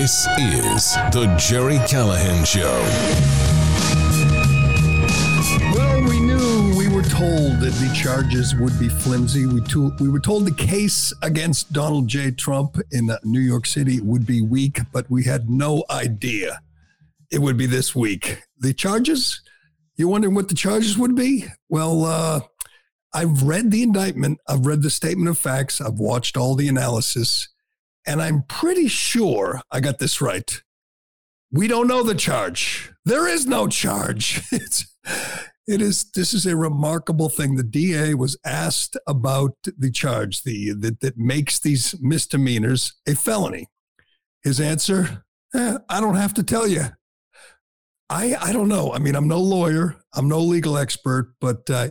[0.00, 2.80] This is The Gerry Callahan Show.
[5.76, 9.44] Well, we knew we were told that the charges would be flimsy.
[9.44, 12.30] We, to, we were told the case against Donald J.
[12.30, 16.62] Trump in New York City would be weak, but we had no idea
[17.30, 18.42] it would be this week.
[18.58, 19.42] The charges,
[19.96, 21.44] you're wondering what the charges would be?
[21.68, 22.40] Well, uh,
[23.12, 27.50] I've read the indictment, I've read the statement of facts, I've watched all the analysis,
[28.06, 30.62] and I'm pretty sure I got this right.
[31.52, 32.92] We don't know the charge.
[33.04, 34.42] There is no charge.
[34.52, 34.86] It's
[35.66, 37.54] it is this is a remarkable thing.
[37.54, 43.68] The DA was asked about the charge, the that, that makes these misdemeanors a felony.
[44.42, 45.24] His answer,
[45.54, 46.86] eh, I don't have to tell you.
[48.08, 48.92] I I don't know.
[48.92, 51.90] I mean, I'm no lawyer, I'm no legal expert, but uh,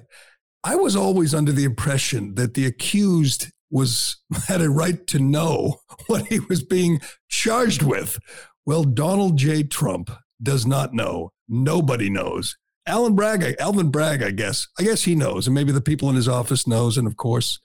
[0.64, 5.80] I was always under the impression that the accused was had a right to know
[6.08, 8.20] what he was being charged with.
[8.66, 9.64] Well, Donald J.
[9.64, 10.11] Trump
[10.42, 11.31] does not know.
[11.48, 12.56] Nobody knows.
[12.86, 14.67] Alan Bragg, Alvin Bragg, I guess.
[14.80, 17.59] I guess he knows, and maybe the people in his office knows, and of course,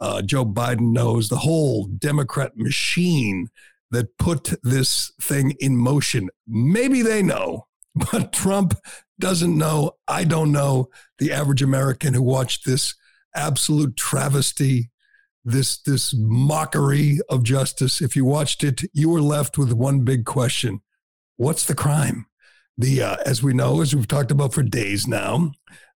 [0.00, 1.28] uh, Joe Biden knows.
[1.28, 3.48] The whole Democrat machine
[3.90, 6.30] that put this thing in motion.
[6.46, 7.66] Maybe they know,
[8.12, 8.74] but Trump
[9.20, 9.92] doesn't know.
[10.08, 10.88] I don't know.
[11.18, 12.94] The average American who watched this
[13.34, 14.90] absolute travesty,
[15.44, 18.00] this this mockery of justice.
[18.00, 20.80] If you watched it, you were left with one big question:
[21.36, 22.26] What's the crime?
[22.78, 25.52] The uh, as we know, as we've talked about for days now,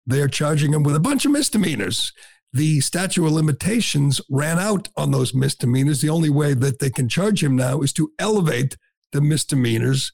[0.05, 2.11] they are charging him with a bunch of misdemeanors.
[2.53, 6.01] The statute of limitations ran out on those misdemeanors.
[6.01, 8.77] The only way that they can charge him now is to elevate
[9.11, 10.13] the misdemeanors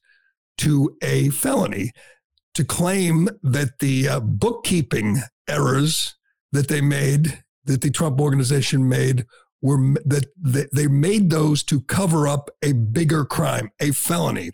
[0.58, 1.92] to a felony
[2.54, 6.16] to claim that the uh, bookkeeping errors
[6.52, 9.26] that they made, that the Trump organization made,
[9.62, 14.52] were that they made those to cover up a bigger crime, a felony.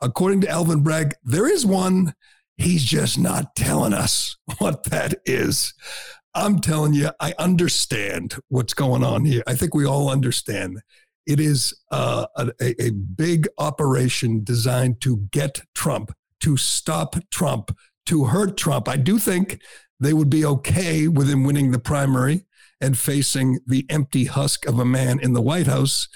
[0.00, 2.14] According to Alvin Bragg, there is one.
[2.56, 5.74] He's just not telling us what that is.
[6.34, 9.42] I'm telling you, I understand what's going on here.
[9.46, 10.80] I think we all understand.
[11.26, 17.76] It is uh, a, a big operation designed to get Trump to stop Trump,
[18.06, 18.88] to hurt Trump.
[18.88, 19.60] I do think
[20.00, 22.46] they would be okay with him winning the primary
[22.80, 26.08] and facing the empty husk of a man in the White House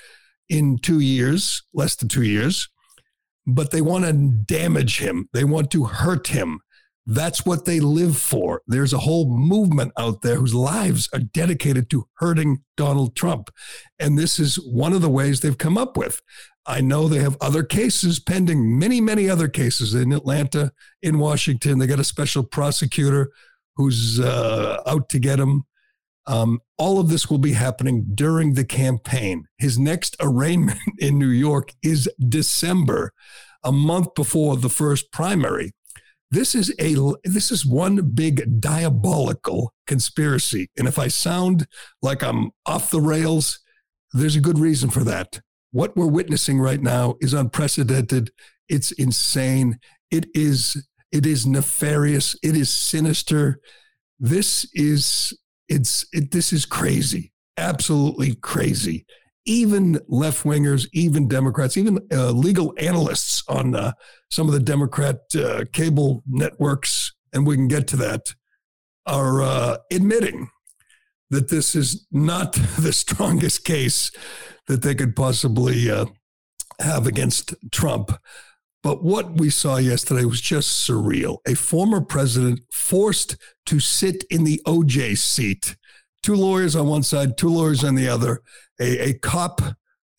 [0.49, 2.69] in two years, less than two years.
[3.47, 6.61] But they want to damage him, they want to hurt him.
[7.05, 8.63] That's what they live for.
[8.69, 13.51] There's a whole movement out there whose lives are dedicated to hurting Donald Trump.
[13.99, 16.23] And this is one of the ways they've come up with.
[16.65, 20.71] I know they have other cases pending, many, many other cases in Atlanta,
[21.03, 21.81] in Washington.
[21.81, 23.33] They got a special prosecutor
[23.77, 25.65] who's uh, out to get him.
[26.27, 29.47] Um, all of this will be happening during the campaign.
[29.59, 33.13] His next arraignment in New York is December,
[33.65, 35.73] a month before the first primary.
[36.31, 40.71] This is a this is one big diabolical conspiracy.
[40.79, 41.67] And if I sound
[42.01, 43.61] like I'm off the rails,
[44.13, 45.41] there's a good reason for that
[45.73, 48.31] what we're witnessing right now is unprecedented.
[48.69, 49.79] It's insane.
[50.11, 52.35] It is it is nefarious.
[52.43, 53.61] It is sinister.
[54.19, 57.33] This is it's it, this is crazy.
[57.57, 59.07] Absolutely crazy.
[59.45, 63.93] Even left wingers, even Democrats, even uh, legal analysts on uh,
[64.31, 68.35] some of the Democrat uh, cable networks, and we can get to that,
[69.07, 70.49] are uh, admitting
[71.31, 74.11] that this is not the strongest case
[74.69, 76.07] that they could possibly uh,
[76.81, 78.13] have against Trump.
[78.83, 81.39] But what we saw yesterday was just surreal.
[81.47, 85.77] A former president forced to sit in the OJ seat.
[86.23, 88.43] Two lawyers on one side, two lawyers on the other.
[88.81, 89.61] A, a cop,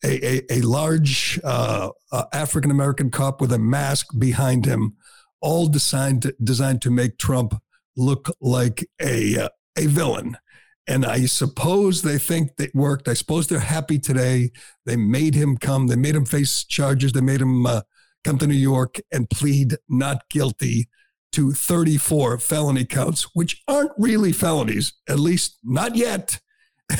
[0.02, 4.96] a, a, a large uh, uh, African American cop with a mask behind him,
[5.40, 7.54] all designed to, designed to make Trump
[7.96, 10.38] look like a, uh, a villain.
[10.86, 13.08] And I suppose they think it worked.
[13.08, 14.52] I suppose they're happy today.
[14.84, 15.86] They made him come.
[15.86, 17.12] They made him face charges.
[17.12, 17.80] They made him uh,
[18.24, 20.88] come to New York and plead not guilty
[21.32, 26.40] to 34 felony counts, which aren't really felonies, at least not yet.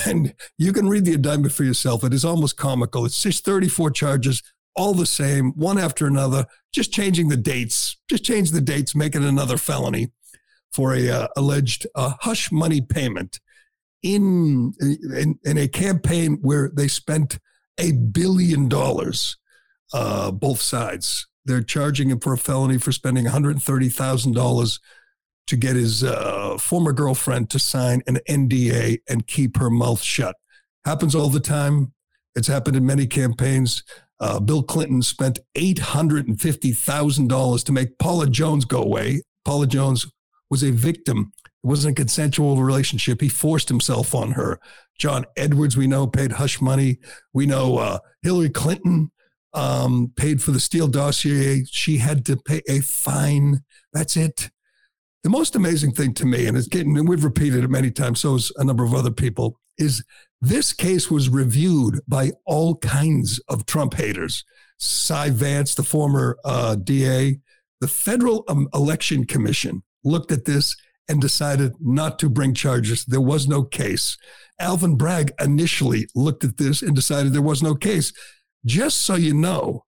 [0.06, 2.04] And you can read the indictment for yourself.
[2.04, 3.04] It is almost comical.
[3.04, 4.42] It's just 34 charges,
[4.74, 9.14] all the same, one after another, just changing the dates, just change the dates, make
[9.14, 10.10] it another felony
[10.72, 13.40] for a uh, alleged uh, hush money payment
[14.02, 17.38] in, in, in a campaign where they spent
[17.78, 19.36] a billion dollars,
[19.94, 21.26] uh, both sides.
[21.46, 24.80] They're charging him for a felony for spending $130,000
[25.46, 30.36] to get his uh, former girlfriend to sign an NDA and keep her mouth shut.
[30.84, 31.92] Happens all the time.
[32.34, 33.84] It's happened in many campaigns.
[34.18, 39.22] Uh, Bill Clinton spent $850,000 to make Paula Jones go away.
[39.44, 40.06] Paula Jones
[40.50, 41.32] was a victim.
[41.44, 43.20] It wasn't a consensual relationship.
[43.20, 44.58] He forced himself on her.
[44.98, 46.98] John Edwards, we know, paid hush money.
[47.32, 49.10] We know uh, Hillary Clinton
[49.54, 51.64] um, paid for the Steele dossier.
[51.70, 53.60] She had to pay a fine.
[53.92, 54.50] That's it.
[55.22, 58.20] The most amazing thing to me, and it's getting, and we've repeated it many times,
[58.20, 60.04] so has a number of other people, is
[60.40, 64.44] this case was reviewed by all kinds of Trump haters.
[64.78, 67.38] Cy Vance, the former uh, DA,
[67.80, 70.76] the Federal um, Election Commission looked at this
[71.08, 73.04] and decided not to bring charges.
[73.04, 74.16] There was no case.
[74.60, 78.12] Alvin Bragg initially looked at this and decided there was no case.
[78.64, 79.84] Just so you know,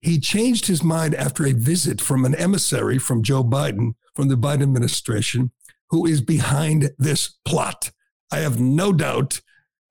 [0.00, 4.36] he changed his mind after a visit from an emissary from Joe Biden, from the
[4.36, 5.52] Biden administration,
[5.90, 7.90] who is behind this plot.
[8.32, 9.40] I have no doubt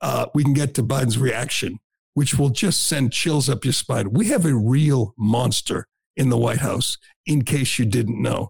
[0.01, 1.79] uh, we can get to Biden's reaction,
[2.13, 4.11] which will just send chills up your spine.
[4.11, 5.87] We have a real monster
[6.17, 8.49] in the White House, in case you didn't know.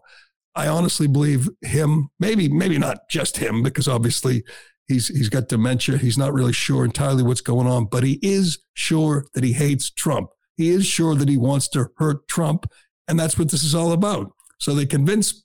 [0.56, 4.44] I honestly believe him, maybe, maybe not just him, because obviously
[4.88, 5.98] he's he's got dementia.
[5.98, 9.90] He's not really sure entirely what's going on, but he is sure that he hates
[9.90, 10.30] Trump.
[10.58, 12.72] He is sure that he wants to hurt Trump,
[13.08, 14.32] and that's what this is all about.
[14.58, 15.44] So they convince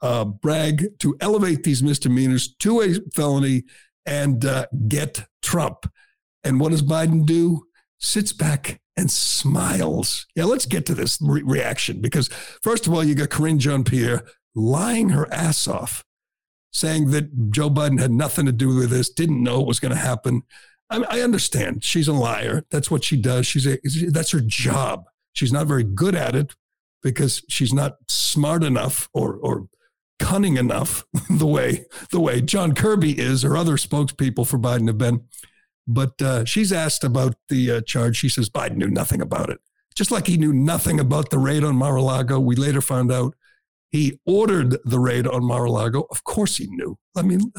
[0.00, 3.64] uh, Bragg to elevate these misdemeanors to a felony
[4.06, 5.90] and uh, get Trump.
[6.44, 7.66] And what does Biden do?
[7.98, 10.26] Sits back and smiles.
[10.34, 12.28] Yeah, let's get to this re- reaction because,
[12.62, 14.24] first of all, you got Karine Jean Pierre
[14.54, 16.04] lying her ass off,
[16.72, 19.92] saying that Joe Biden had nothing to do with this, didn't know it was going
[19.92, 20.42] to happen.
[20.90, 22.64] I, I, understand she's a liar.
[22.70, 23.46] That's what she does.
[23.46, 23.78] She's a,
[24.10, 25.04] that's her job.
[25.32, 26.54] She's not very good at it
[27.02, 29.68] because she's not smart enough or or
[30.18, 34.98] cunning enough the way the way John Kirby is or other spokespeople for Biden have
[34.98, 35.24] been.
[35.86, 38.16] But uh, she's asked about the uh, charge.
[38.16, 39.60] She says Biden knew nothing about it,
[39.94, 42.38] just like he knew nothing about the raid on Mar-a-Lago.
[42.38, 43.34] We later found out
[43.92, 46.06] he ordered the raid on Mar-a-Lago.
[46.10, 46.98] Of course, he knew.
[47.14, 47.52] I mean,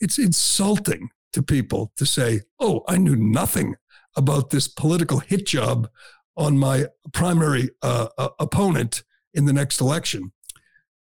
[0.00, 3.76] it's insulting to people to say, "Oh, I knew nothing
[4.16, 5.88] about this political hit job
[6.36, 9.04] on my primary uh, uh opponent
[9.34, 10.32] in the next election."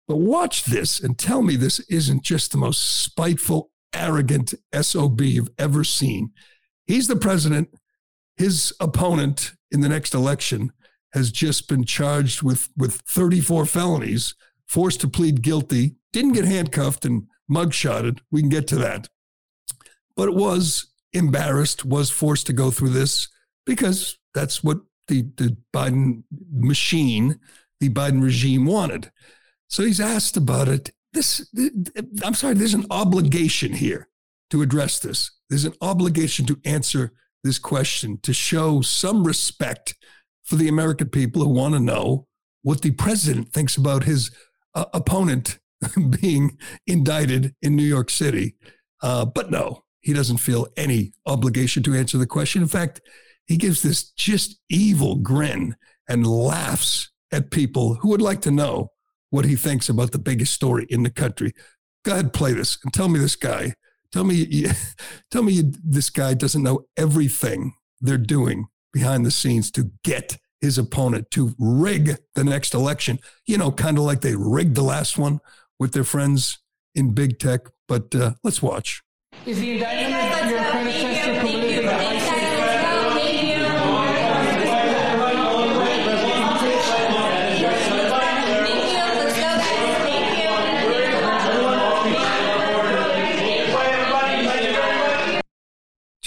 [0.08, 5.50] But watch this and tell me this isn't just the most spiteful, arrogant SOB you've
[5.58, 6.32] ever seen.
[6.86, 7.70] He's the president.
[8.38, 10.74] His opponent in the next election
[11.14, 14.36] has just been charged with, with 34 felonies,
[14.68, 18.20] forced to plead guilty, didn't get handcuffed and mugshotted.
[18.32, 19.10] We can get to that.
[20.16, 23.28] But was embarrassed, was forced to go through this
[23.66, 27.40] because that's what the, the Biden machine,
[27.80, 29.12] the Biden regime wanted.
[29.70, 30.92] So he's asked about it.
[31.14, 31.50] This,
[32.24, 34.10] I'm sorry, there's an obligation here
[34.50, 35.32] to address this.
[35.50, 37.14] There's an obligation to answer
[37.44, 39.96] this question, to show some respect
[40.44, 42.28] for the American people who want to know
[42.64, 44.32] what the president thinks about his
[44.76, 45.60] uh, opponent
[46.22, 48.56] being indicted in New York City.
[49.02, 52.62] Uh, but no, he doesn't feel any obligation to answer the question.
[52.62, 53.02] In fact,
[53.48, 55.76] he gives this just evil grin
[56.08, 58.92] and laughs at people who would like to know
[59.30, 61.54] what he thinks about the biggest story in the country.
[62.04, 63.74] Go ahead, play this and tell me this guy.
[64.12, 64.70] Tell me, you,
[65.32, 70.38] tell me you, this guy doesn't know everything they're doing behind the scenes to get
[70.66, 73.20] his opponent to rig the next election.
[73.46, 75.40] You know, kind of like they rigged the last one
[75.80, 76.60] with their friends
[76.96, 77.62] in big tech.
[77.88, 79.04] But uh, let's watch.
[79.46, 82.25] Is the indictment your predecessor politically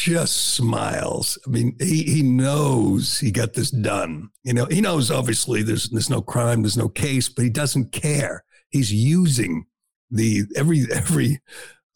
[0.09, 1.38] just smiles.
[1.47, 4.31] I mean, he he knows he got this done.
[4.45, 7.93] You know, he knows obviously there's there's no crime, there's no case, but he doesn't
[7.93, 8.45] care.
[8.71, 9.67] He's using
[10.11, 11.41] the every every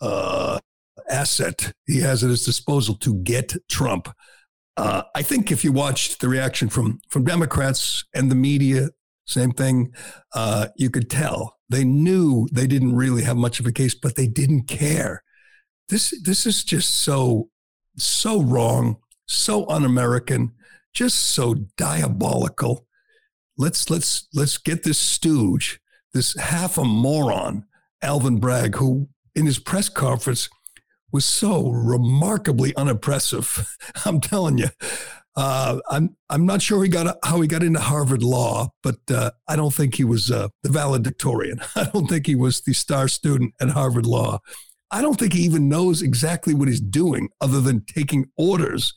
[0.00, 0.58] uh,
[1.08, 4.08] asset he has at his disposal to get Trump.
[4.76, 8.88] Uh, I think if you watched the reaction from from Democrats and the media,
[9.26, 9.92] same thing,
[10.34, 14.16] uh, you could tell they knew they didn't really have much of a case, but
[14.16, 15.22] they didn't care.
[15.88, 17.48] This this is just so
[17.96, 18.96] so wrong,
[19.26, 20.52] so un-American,
[20.92, 22.86] just so diabolical.
[23.56, 25.80] Let's let's let's get this stooge,
[26.12, 27.64] this half a moron,
[28.02, 30.48] Alvin Bragg, who in his press conference
[31.12, 33.66] was so remarkably unimpressive.
[34.04, 34.68] I'm telling you.
[35.34, 39.30] Uh, I'm I'm not sure he got how he got into Harvard Law, but uh,
[39.48, 41.60] I don't think he was uh, the valedictorian.
[41.76, 44.40] I don't think he was the star student at Harvard Law.
[44.92, 48.94] I don't think he even knows exactly what he's doing other than taking orders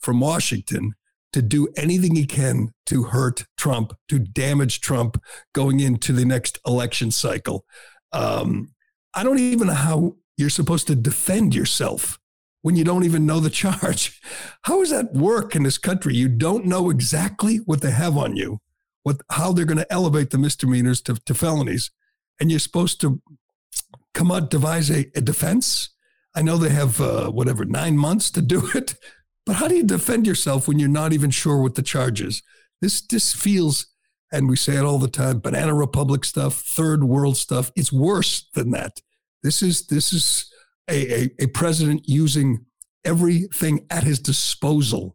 [0.00, 0.94] from Washington
[1.32, 5.22] to do anything he can to hurt Trump, to damage Trump
[5.54, 7.64] going into the next election cycle.
[8.12, 8.72] Um,
[9.14, 12.18] I don't even know how you're supposed to defend yourself
[12.62, 14.20] when you don't even know the charge.
[14.62, 16.14] How does that work in this country?
[16.14, 18.58] You don't know exactly what they have on you,
[19.04, 21.92] what how they're going to elevate the misdemeanors to, to felonies,
[22.40, 23.22] and you're supposed to
[24.16, 25.90] come out devise a, a defense.
[26.34, 28.96] I know they have uh, whatever nine months to do it,
[29.44, 32.42] but how do you defend yourself when you're not even sure what the charge is?
[32.80, 33.86] This this feels,
[34.32, 37.70] and we say it all the time, banana republic stuff, third world stuff.
[37.76, 39.00] It's worse than that.
[39.42, 40.50] This is this is
[40.88, 42.64] a, a, a president using
[43.04, 45.14] everything at his disposal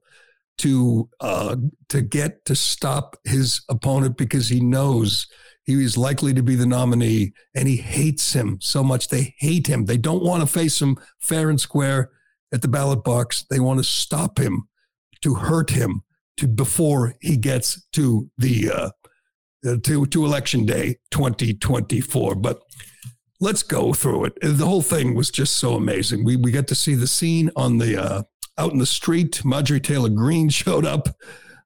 [0.62, 1.56] to uh,
[1.89, 5.25] to get to stop his opponent because he knows
[5.63, 9.08] he is likely to be the nominee and he hates him so much.
[9.08, 9.86] They hate him.
[9.86, 12.12] They don't want to face him fair and square
[12.53, 13.44] at the ballot box.
[13.50, 14.68] They want to stop him,
[15.22, 16.03] to hurt him,
[16.38, 18.89] to before he gets to the uh,
[19.65, 22.36] uh to to election day 2024.
[22.36, 22.60] But
[23.39, 24.34] let's go through it.
[24.41, 26.24] The whole thing was just so amazing.
[26.24, 28.24] We we got to see the scene on the uh,
[28.58, 29.43] out in the street.
[29.43, 31.10] Marjorie Taylor Greene showed up.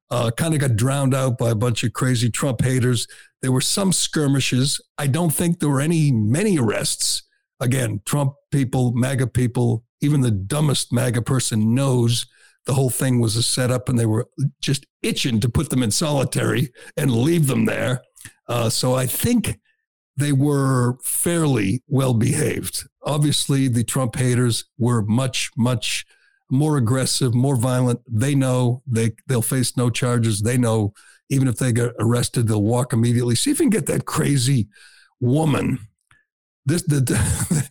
[0.08, 3.08] Uh, kind of got drowned out by a bunch of crazy Trump haters.
[3.42, 4.80] There were some skirmishes.
[4.98, 7.24] I don't think there were any many arrests.
[7.58, 12.26] Again, Trump people, MAGA people, even the dumbest MAGA person knows
[12.66, 14.28] the whole thing was a setup and they were
[14.60, 18.02] just itching to put them in solitary and leave them there.
[18.48, 19.58] Uh, so I think
[20.16, 22.86] they were fairly well behaved.
[23.02, 26.04] Obviously, the Trump haters were much, much
[26.50, 28.00] more aggressive, more violent.
[28.08, 30.42] They know they, they'll face no charges.
[30.42, 30.94] They know
[31.28, 33.34] even if they get arrested, they'll walk immediately.
[33.34, 34.68] See if you can get that crazy
[35.20, 35.78] woman.
[36.64, 37.00] This, the,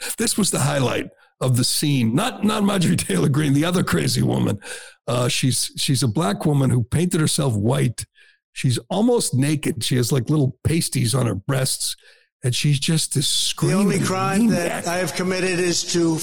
[0.18, 1.10] this was the highlight
[1.42, 2.16] of the scene.
[2.16, 4.60] Not not Marjorie Taylor Greene, the other crazy woman.
[5.08, 8.06] Uh, she's she's a black woman who painted herself white.
[8.54, 9.84] She's almost naked.
[9.84, 11.96] She has like little pasties on her breasts,
[12.44, 13.90] and she's just this screaming.
[13.90, 16.20] The only crime that I have committed is to.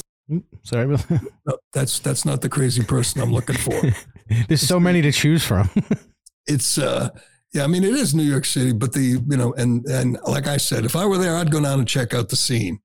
[0.62, 0.86] Sorry,
[1.46, 3.80] no, that's that's not the crazy person I'm looking for.
[4.48, 5.68] There's so many to choose from.
[6.46, 7.10] it's uh
[7.52, 10.46] yeah, I mean it is New York City, but the you know and and like
[10.46, 12.80] I said, if I were there, I'd go down and check out the scene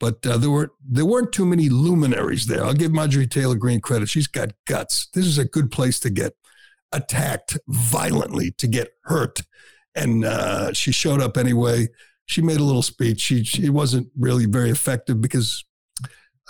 [0.00, 2.64] but uh, there were there weren't too many luminaries there.
[2.64, 5.08] I'll give Marjorie Taylor Greene credit; she's got guts.
[5.14, 6.32] This is a good place to get
[6.90, 9.42] attacked violently, to get hurt,
[9.94, 11.88] and uh, she showed up anyway.
[12.24, 13.20] She made a little speech.
[13.20, 15.64] She, she wasn't really very effective because,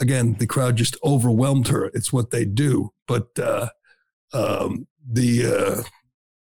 [0.01, 1.87] again, the crowd just overwhelmed her.
[1.87, 2.93] It's what they do.
[3.07, 3.69] But uh,
[4.33, 5.83] um, the uh,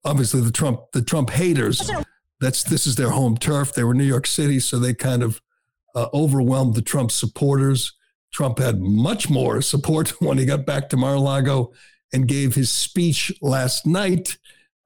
[0.04, 1.90] obviously the Trump the Trump haters.
[2.40, 3.74] That's this is their home turf.
[3.74, 5.42] They were New York City, so they kind of
[5.94, 7.94] uh, overwhelmed the Trump supporters.
[8.34, 11.72] Trump had much more support when he got back to Mar-a-Lago
[12.14, 14.38] and gave his speech last night.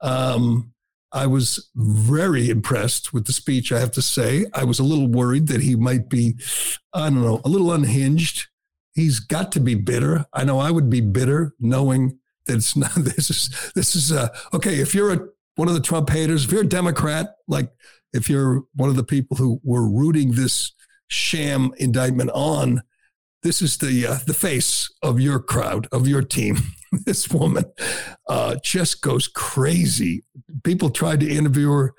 [0.02, 0.74] Um,
[1.12, 4.46] I was very impressed with the speech, I have to say.
[4.54, 6.36] I was a little worried that he might be,
[6.94, 8.48] I don't know, a little unhinged.
[8.96, 10.26] He's got to be bitter.
[10.34, 14.30] I know I would be bitter knowing that it's not, this is, this is, uh,
[14.54, 15.20] okay, if you're a,
[15.56, 17.72] one of the Trump haters, if you're a Democrat, like
[18.14, 20.74] if you're one of the people who were rooting this
[21.08, 22.82] sham indictment on.
[23.44, 26.58] This is the uh, the face of your crowd of your team.
[27.06, 27.66] this woman
[28.28, 30.24] uh, just goes crazy.
[30.64, 31.94] People tried to interview her,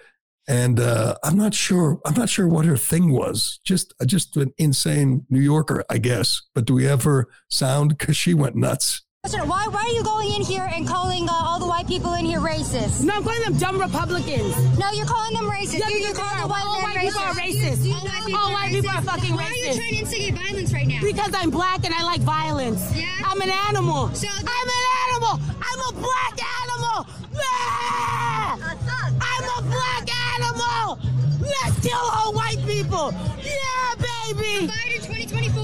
[0.48, 2.00] and uh, I'm not sure.
[2.04, 3.60] I'm not sure what her thing was.
[3.64, 6.42] Just just an insane New Yorker, I guess.
[6.54, 7.90] But do we have her sound?
[7.98, 9.02] Because she went nuts.
[9.28, 12.24] Why, why are you going in here and calling uh, all the white people in
[12.24, 13.02] here racist?
[13.02, 14.54] No, I'm calling them dumb Republicans.
[14.78, 15.80] No, you're calling them racist.
[15.80, 16.46] Yeah, you're, you calling are.
[16.48, 17.02] white all white racist.
[17.02, 17.92] people are racist.
[17.92, 19.50] All white people, all white people are fucking Why racist.
[19.50, 21.00] are you trying to instigate violence right now?
[21.02, 22.96] Because I'm black and I like violence.
[22.96, 23.06] Yeah?
[23.24, 24.14] I'm an animal.
[24.14, 25.40] So I'm an animal.
[25.58, 27.06] I'm a black animal.
[29.18, 30.25] I'm a black animal.
[31.46, 33.12] Let's kill all white people.
[33.42, 34.66] Yeah, baby.
[34.66, 35.62] Biden 2024?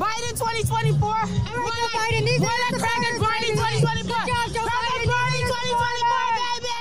[0.00, 1.04] Biden 2024.
[1.04, 2.24] All right, Joe Biden.
[2.24, 4.02] These We're not the cracking Biden Biden 2024.
[4.02, 5.32] Good job, Joe Cracking Biden.
[5.32, 6.76] Biden 2024, baby.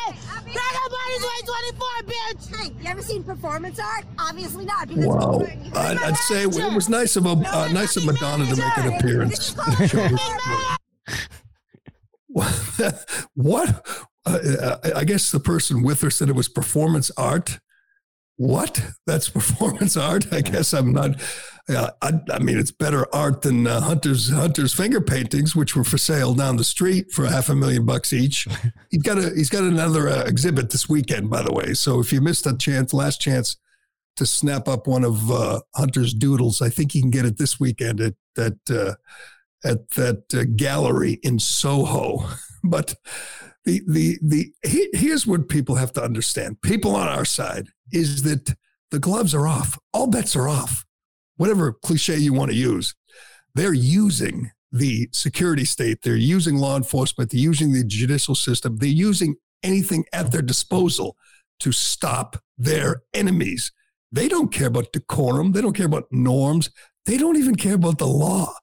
[0.55, 2.43] Cracking Biden 2024, bitch.
[2.55, 4.05] Hey, you ever seen performance art?
[4.19, 4.87] Obviously not.
[4.87, 5.45] Because Wow,
[5.75, 8.93] I'd, I'd say it was nice of a uh, nice of Madonna to make an
[8.93, 9.55] appearance.
[13.35, 13.85] what?
[14.25, 17.59] Uh, I guess the person with her said it was performance art.
[18.41, 18.83] What?
[19.05, 20.33] That's performance art?
[20.33, 21.21] I guess I'm not.
[21.69, 25.83] Uh, I, I, mean, it's better art than uh, Hunter's Hunter's finger paintings, which were
[25.83, 28.47] for sale down the street for half a million bucks each.
[28.89, 31.75] He's got a he's got another uh, exhibit this weekend, by the way.
[31.75, 33.57] So if you missed a chance, last chance
[34.15, 37.59] to snap up one of uh, Hunter's doodles, I think you can get it this
[37.59, 38.95] weekend at that uh,
[39.63, 42.27] at that uh, gallery in Soho.
[42.63, 42.95] but
[43.65, 46.61] the the the here's what people have to understand.
[46.61, 48.55] People on our side is that
[48.89, 49.77] the gloves are off.
[49.93, 50.85] All bets are off.
[51.37, 52.95] Whatever cliche you want to use,
[53.55, 55.99] they're using the security state.
[56.01, 57.31] They're using law enforcement.
[57.31, 58.77] They're using the judicial system.
[58.77, 61.17] They're using anything at their disposal
[61.59, 63.71] to stop their enemies.
[64.11, 65.51] They don't care about decorum.
[65.51, 66.69] They don't care about norms.
[67.05, 68.53] They don't even care about the law.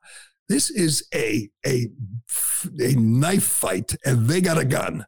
[0.49, 1.89] This is a a
[2.81, 5.05] a knife fight, and they got a gun,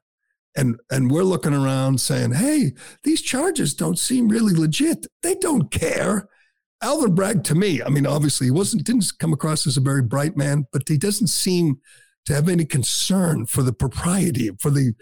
[0.56, 2.72] and and we're looking around saying, "Hey,
[3.04, 6.28] these charges don't seem really legit." They don't care.
[6.82, 10.02] Alvin Bragg, to me, I mean, obviously, he wasn't didn't come across as a very
[10.02, 11.80] bright man, but he doesn't seem
[12.26, 14.94] to have any concern for the propriety for the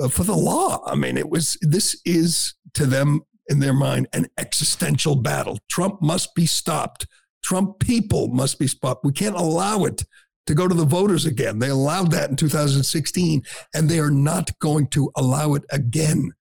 [0.00, 0.82] uh, for the law.
[0.86, 5.58] I mean, it was this is to them in their mind an existential battle.
[5.68, 7.06] Trump must be stopped.
[7.42, 9.04] Trump people must be stopped.
[9.04, 10.04] We can't allow it
[10.46, 11.58] to go to the voters again.
[11.58, 13.42] They allowed that in 2016,
[13.74, 16.32] and they are not going to allow it again.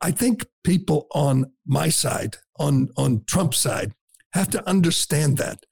[0.00, 3.92] I think people on my side, on on Trump's side,
[4.32, 5.64] have to understand that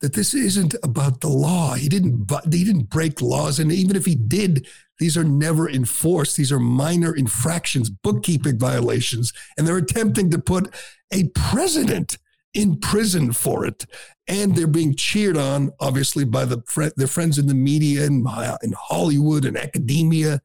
[0.00, 1.74] that this isn't about the law.
[1.74, 4.66] He didn't he didn't break laws, and even if he did,
[4.98, 6.36] these are never enforced.
[6.36, 10.74] These are minor infractions, bookkeeping violations, and they're attempting to put
[11.12, 12.18] a president
[12.54, 13.86] in prison for it.
[14.28, 18.26] And they're being cheered on, obviously, by the their friends in the media and
[18.62, 20.40] in Hollywood and academia.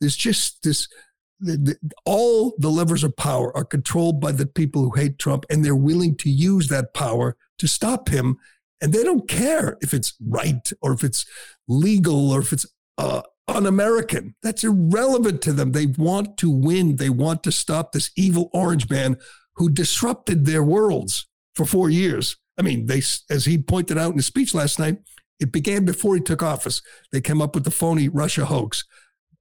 [0.00, 0.88] There's just this.
[1.42, 5.46] The, the, all the levers of power are controlled by the people who hate Trump,
[5.48, 8.38] and they're willing to use that power to stop him.
[8.82, 11.24] And they don't care if it's right or if it's
[11.66, 12.66] legal or if it's
[12.98, 14.34] uh, un-American.
[14.42, 15.72] That's irrelevant to them.
[15.72, 16.96] They want to win.
[16.96, 19.16] They want to stop this evil orange man
[19.56, 22.36] who disrupted their worlds for four years.
[22.58, 24.98] I mean, they, as he pointed out in his speech last night,
[25.38, 26.82] it began before he took office.
[27.12, 28.84] They came up with the phony Russia hoax.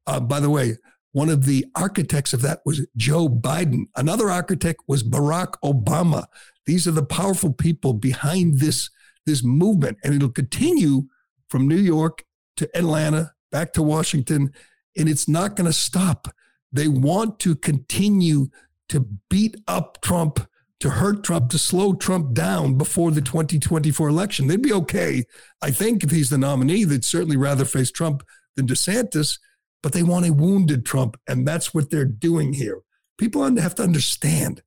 [0.07, 0.77] Uh, by the way,
[1.11, 3.85] one of the architects of that was Joe Biden.
[3.95, 6.25] Another architect was Barack Obama.
[6.65, 8.89] These are the powerful people behind this,
[9.25, 11.07] this movement, and it'll continue
[11.49, 12.23] from New York
[12.57, 14.53] to Atlanta back to Washington,
[14.97, 16.27] and it's not going to stop.
[16.71, 18.47] They want to continue
[18.89, 20.47] to beat up Trump,
[20.79, 24.47] to hurt Trump, to slow Trump down before the 2024 election.
[24.47, 25.25] They'd be okay,
[25.61, 26.85] I think, if he's the nominee.
[26.85, 28.23] They'd certainly rather face Trump
[28.55, 29.39] than DeSantis,
[29.83, 32.79] but they want a wounded Trump, and that's what they're doing here.
[33.17, 34.63] People have to understand.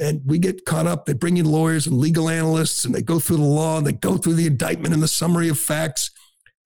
[0.00, 1.04] And we get caught up.
[1.04, 3.92] They bring in lawyers and legal analysts, and they go through the law, and they
[3.92, 6.10] go through the indictment and the summary of facts.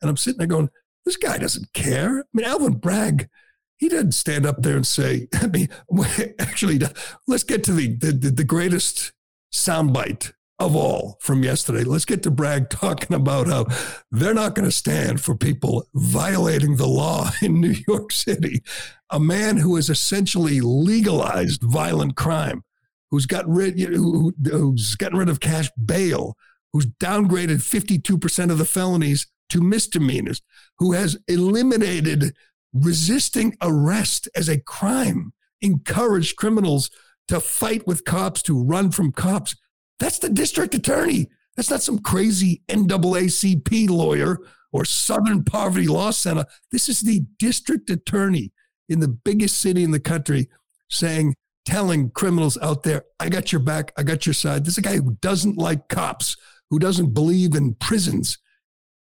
[0.01, 0.69] And I'm sitting there going,
[1.05, 2.21] this guy doesn't care.
[2.21, 3.29] I mean, Alvin Bragg,
[3.77, 5.69] he doesn't stand up there and say, I mean,
[6.39, 6.81] actually,
[7.27, 9.13] let's get to the, the, the greatest
[9.53, 11.83] soundbite of all from yesterday.
[11.83, 13.67] Let's get to Bragg talking about how
[14.11, 18.63] they're not going to stand for people violating the law in New York City.
[19.11, 22.65] A man who has essentially legalized violent crime,
[23.11, 26.37] who's got rid, who, who's gotten rid of cash bail,
[26.73, 30.41] who's downgraded 52% of the felonies to misdemeanors,
[30.79, 32.35] who has eliminated
[32.75, 35.33] resisting arrest as a crime,
[35.63, 36.91] encouraged criminals
[37.29, 39.57] to fight with cops, to run from cops.
[39.99, 41.29] That's the district attorney.
[41.57, 44.39] That's not some crazy NAACP lawyer
[44.73, 46.45] or Southern Poverty Law Center.
[46.73, 48.53] This is the district attorney
[48.89, 50.49] in the biggest city in the country
[50.91, 51.35] saying,
[51.65, 54.65] telling criminals out there, I got your back, I got your side.
[54.65, 56.37] This is a guy who doesn't like cops,
[56.71, 58.39] who doesn't believe in prisons,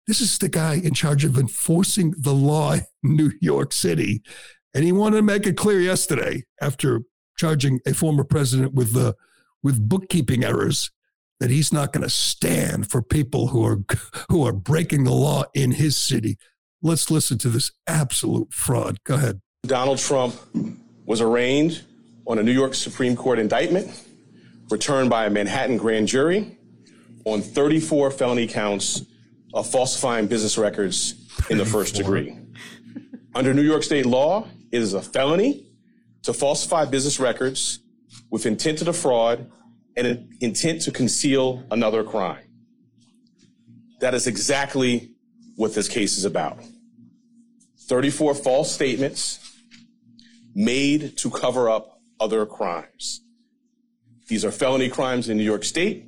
[0.06, 4.22] this is the guy in charge of enforcing the law in New York City.
[4.74, 7.02] And he wanted to make it clear yesterday after
[7.36, 9.14] charging a former president with the
[9.62, 10.90] with bookkeeping errors
[11.38, 13.78] that he's not going to stand for people who are
[14.28, 16.36] who are breaking the law in his city.
[16.82, 18.98] Let's listen to this absolute fraud.
[19.04, 19.40] Go ahead.
[19.64, 20.34] Donald Trump
[21.06, 21.84] was arraigned
[22.26, 23.88] on a New York Supreme Court indictment
[24.70, 26.56] returned by a Manhattan grand jury
[27.24, 29.04] on 34 felony counts
[29.54, 31.14] of falsifying business records
[31.50, 32.38] in the first degree.
[33.34, 35.66] Under New York state law, it is a felony
[36.22, 37.80] to falsify business records
[38.30, 39.50] with intent to defraud
[39.96, 42.44] and an intent to conceal another crime.
[44.00, 45.14] That is exactly
[45.56, 46.58] what this case is about.
[47.80, 49.38] 34 false statements
[50.54, 53.20] made to cover up other crimes.
[54.28, 56.06] These are felony crimes in New York State,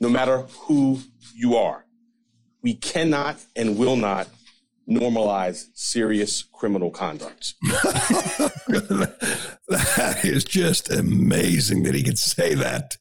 [0.00, 0.98] no matter who
[1.34, 1.85] you are
[2.66, 4.26] we cannot and will not
[4.90, 7.54] normalize serious criminal conduct.
[7.62, 9.14] that
[10.24, 12.96] is just amazing that he could say that.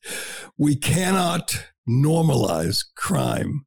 [0.55, 3.65] We cannot normalize crime.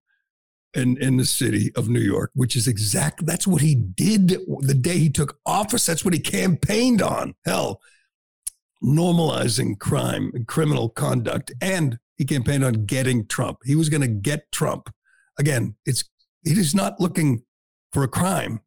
[0.73, 4.29] in, in the city of New York, which is exactly that's what he did
[4.61, 5.85] the day he took office.
[5.85, 7.35] That's what he campaigned on.
[7.45, 7.81] Hell,
[8.85, 11.51] normalizing crime and criminal conduct.
[11.61, 13.59] And he campaigned on getting Trump.
[13.65, 14.91] He was going to get Trump.
[15.39, 16.05] Again, it's
[16.45, 17.43] he's not looking
[17.93, 18.61] for a crime.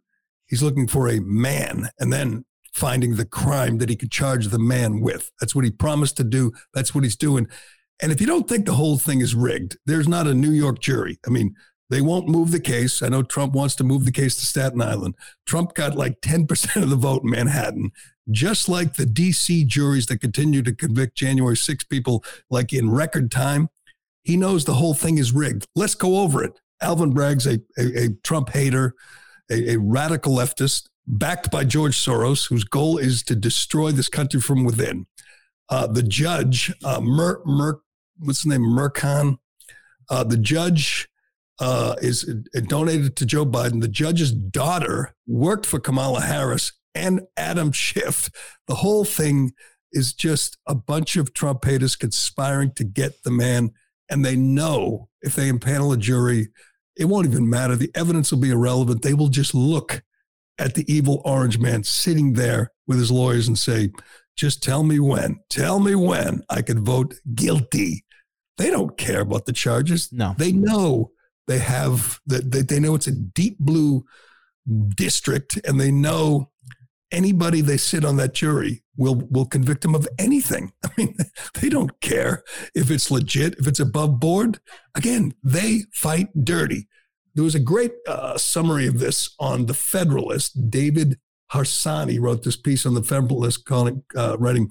[0.47, 4.59] He's looking for a man and then finding the crime that he could charge the
[4.59, 5.31] man with.
[5.39, 6.51] That's what he promised to do.
[6.73, 7.47] That's what he's doing.
[8.01, 10.79] And if you don't think the whole thing is rigged, there's not a New York
[10.79, 11.19] jury.
[11.25, 11.55] I mean,
[11.89, 13.01] they won't move the case.
[13.03, 15.15] I know Trump wants to move the case to Staten Island.
[15.45, 17.91] Trump got like 10% of the vote in Manhattan,
[18.31, 23.29] just like the DC juries that continue to convict January 6 people like in record
[23.29, 23.69] time.
[24.23, 25.65] He knows the whole thing is rigged.
[25.75, 26.59] Let's go over it.
[26.81, 28.95] Alvin Bragg's a, a, a Trump hater,
[29.49, 34.39] a, a radical leftist, backed by George Soros, whose goal is to destroy this country
[34.39, 35.05] from within.
[35.69, 37.79] Uh, the judge, uh, Mer, Mer,
[38.19, 39.37] what's his name, Merchan,
[40.09, 41.07] uh, the judge
[41.59, 42.23] uh, is
[42.67, 43.81] donated to Joe Biden.
[43.81, 48.29] The judge's daughter worked for Kamala Harris and Adam Schiff.
[48.67, 49.53] The whole thing
[49.93, 53.71] is just a bunch of Trump haters conspiring to get the man.
[54.11, 56.49] And they know if they impanel a jury,
[56.95, 57.75] it won't even matter.
[57.75, 59.01] The evidence will be irrelevant.
[59.01, 60.03] They will just look
[60.59, 63.89] at the evil orange man sitting there with his lawyers and say,
[64.35, 68.05] just tell me when, tell me when I could vote guilty.
[68.57, 70.11] They don't care about the charges.
[70.11, 70.35] No.
[70.37, 71.11] They know
[71.47, 74.05] they have that they, they know it's a deep blue
[74.95, 76.51] district and they know
[77.11, 80.71] anybody they sit on that jury will will convict them of anything.
[80.85, 81.15] I mean,
[81.59, 82.43] they don't care
[82.75, 84.59] if it's legit, if it's above board.
[84.95, 86.87] Again, they fight dirty.
[87.33, 90.69] There was a great uh, summary of this on the Federalist.
[90.69, 91.17] David
[91.51, 94.69] Harsanyi wrote this piece on the Federalist, calling, uh, writing,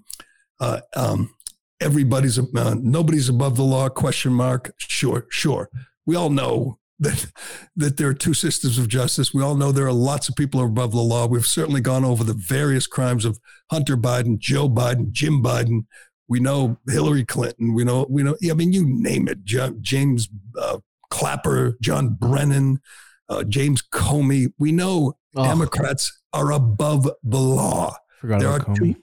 [0.61, 1.35] uh, um,
[1.81, 4.73] "Everybody's uh, nobody's above the law?" Question mark.
[4.79, 5.69] Sure, sure.
[6.07, 7.33] We all know that
[7.77, 9.35] that there are two systems of justice.
[9.35, 11.27] We all know there are lots of people above the law.
[11.27, 15.87] We've certainly gone over the various crimes of Hunter Biden, Joe Biden, Jim Biden.
[16.29, 17.75] We know Hillary Clinton.
[17.75, 18.37] We know we know.
[18.49, 19.45] I mean, you name it.
[19.45, 20.79] James uh,
[21.11, 22.81] Clapper, John Brennan,
[23.29, 24.53] uh, James Comey.
[24.59, 25.45] We know oh.
[25.45, 27.97] Democrats are above the law.
[28.21, 28.95] Forgot there about Comey.
[28.95, 29.03] Two,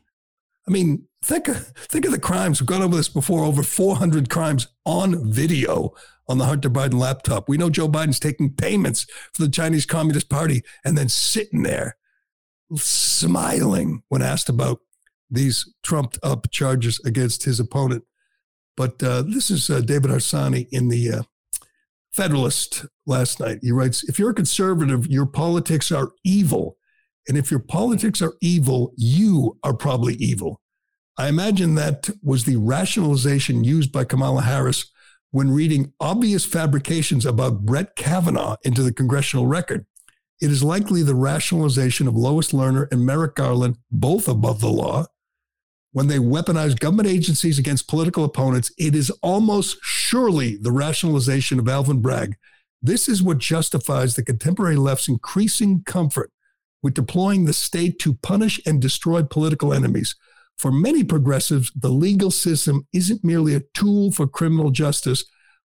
[0.67, 2.61] I mean, think think of the crimes.
[2.61, 3.43] We've gone over this before.
[3.43, 5.93] Over 400 crimes on video
[6.27, 7.47] on the Hunter Biden laptop.
[7.47, 11.97] We know Joe Biden's taking payments for the Chinese Communist Party and then sitting there
[12.75, 14.79] smiling when asked about
[15.29, 18.03] these trumped up charges against his opponent.
[18.75, 21.21] But uh, this is uh, David Harsanyi in the uh,
[22.11, 23.59] Federalist last night.
[23.61, 26.77] He writes If you're a conservative, your politics are evil.
[27.27, 30.61] And if your politics are evil, you are probably evil.
[31.17, 34.85] I imagine that was the rationalization used by Kamala Harris
[35.31, 39.85] when reading obvious fabrications about Brett Kavanaugh into the congressional record.
[40.39, 45.05] It is likely the rationalization of Lois Lerner and Merrick Garland, both above the law,
[45.91, 48.71] when they weaponize government agencies against political opponents.
[48.77, 52.35] It is almost surely the rationalization of Alvin Bragg.
[52.81, 56.31] This is what justifies the contemporary left's increasing comfort
[56.83, 60.15] with deploying the state to punish and destroy political enemies.
[60.57, 65.23] For many progressives, the legal system isn't merely a tool for criminal justice,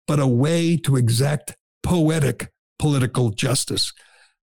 [0.06, 3.92] but a way to exact poetic political justice.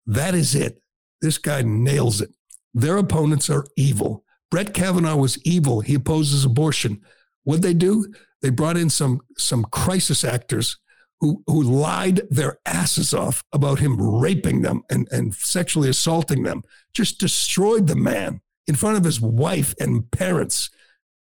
[0.07, 0.81] That is it.
[1.21, 2.31] This guy nails it.
[2.73, 4.23] Their opponents are evil.
[4.49, 5.81] Brett Kavanaugh was evil.
[5.81, 7.01] He opposes abortion.
[7.43, 8.11] What'd they do?
[8.41, 10.77] They brought in some, some crisis actors
[11.19, 16.63] who, who lied their asses off about him raping them and, and sexually assaulting them,
[16.95, 18.41] just destroyed the man
[18.71, 20.69] in front of his wife and parents.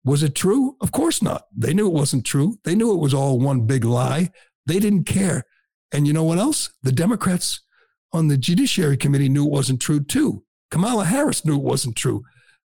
[0.04, 0.76] Was it true?
[0.82, 1.44] Of course not.
[1.56, 2.58] They knew it wasn't true.
[2.64, 4.32] They knew it was all one big lie.
[4.66, 5.44] They didn't care.
[5.92, 6.72] And you know what else?
[6.82, 7.62] The Democrats
[8.12, 10.46] on the Judiciary Committee knew it wasn't true too.
[10.72, 12.24] Kamala Harris knew it wasn't true.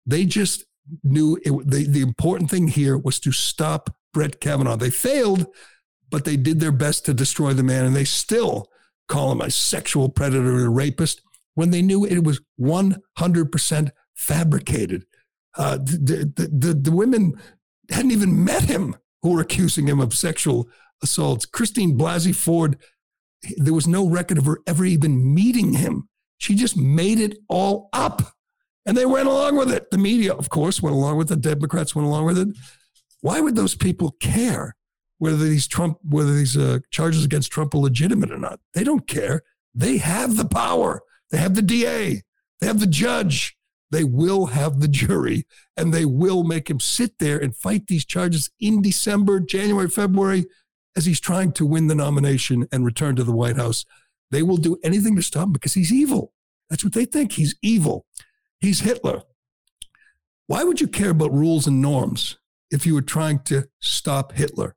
[0.06, 0.66] They just
[1.04, 4.76] knew it, the, the important thing here was to stop Brett Kavanaugh.
[4.76, 5.48] They failed,
[6.12, 8.68] but they did their best to destroy the man, and they still
[9.08, 11.24] call him a sexual predator and a rapist
[11.56, 15.06] when they knew it was 100% fabricated.
[15.58, 17.34] Uh, the, the, the, the women
[17.90, 20.70] hadn't even met him who were accusing him of sexual
[21.02, 21.46] assaults.
[21.46, 22.78] Christine Blasey Ford,
[23.58, 26.10] there was no record of her ever even meeting him.
[26.38, 28.34] She just made it all up.
[28.86, 29.90] And they went along with it.
[29.90, 31.42] The media, of course, went along with it.
[31.42, 32.50] Democrats went along with it.
[33.22, 34.76] Why would those people care
[35.18, 38.60] whether these Trump, whether these uh, charges against Trump are legitimate or not?
[38.74, 39.44] They don't care.
[39.74, 41.02] They have the power.
[41.32, 42.22] They have the DA.
[42.60, 43.58] They have the judge
[43.92, 48.06] they will have the jury and they will make him sit there and fight these
[48.06, 50.46] charges in December, January, February,
[50.96, 53.86] as he's trying to win the nomination and return to the White House.
[54.32, 56.34] They will do anything to stop him because he's evil.
[56.70, 57.34] That's what they think.
[57.34, 58.06] He's evil.
[58.60, 59.24] He's Hitler.
[60.48, 62.38] Why would you care about rules and norms
[62.70, 64.76] if you were trying to stop Hitler?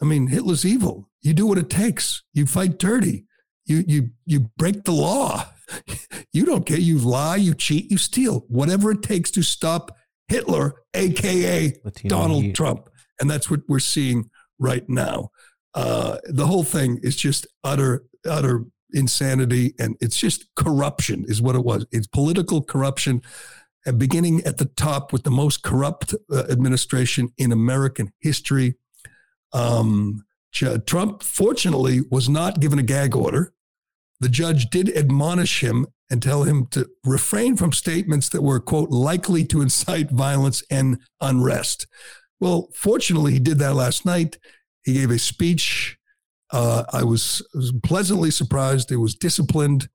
[0.00, 1.08] I mean, Hitler's evil.
[1.22, 2.22] You do what it takes.
[2.32, 3.26] You fight dirty.
[3.64, 5.48] You you you break the law.
[6.32, 6.78] You don't care.
[6.78, 8.44] You lie, you cheat, you steal.
[8.48, 9.96] Whatever it takes to stop
[10.28, 12.54] Hitler, aka Latino Donald heat.
[12.54, 12.90] Trump.
[13.20, 15.30] And that's what we're seeing right now.
[15.74, 19.74] Uh, the whole thing is just utter, utter insanity.
[19.78, 21.86] And it's just corruption, is what it was.
[21.90, 23.22] It's political corruption,
[23.86, 28.74] and beginning at the top with the most corrupt uh, administration in American history.
[29.52, 30.24] Um,
[30.86, 33.52] Trump, fortunately, was not given a gag order.
[34.20, 38.90] The judge did admonish him and tell him to refrain from statements that were, quote,
[38.90, 41.86] likely to incite violence and unrest.
[42.40, 44.38] Well, fortunately, he did that last night.
[44.84, 45.98] He gave a speech.
[46.50, 48.92] Uh, I was, was pleasantly surprised.
[48.92, 49.88] It was disciplined.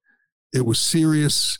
[0.54, 1.58] It was serious.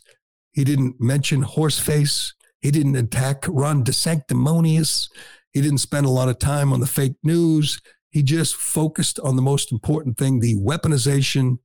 [0.52, 2.32] He didn't mention horseface.
[2.60, 5.08] He didn't attack Ron DeSanctimonious.
[5.52, 7.80] He didn't spend a lot of time on the fake news.
[8.10, 11.58] He just focused on the most important thing the weaponization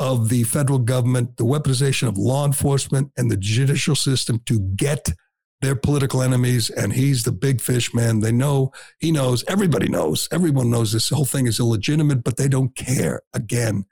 [0.00, 5.10] of the federal government, the weaponization of law enforcement and the judicial system to get
[5.60, 6.70] their political enemies.
[6.70, 8.20] And he's the big fish, man.
[8.20, 12.48] They know, he knows, everybody knows, everyone knows this whole thing is illegitimate, but they
[12.48, 13.20] don't care.
[13.34, 13.84] Again,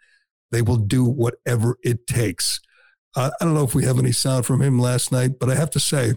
[0.51, 2.61] they will do whatever it takes.
[3.15, 5.71] I don't know if we have any sound from him last night, but I have
[5.71, 6.15] to say,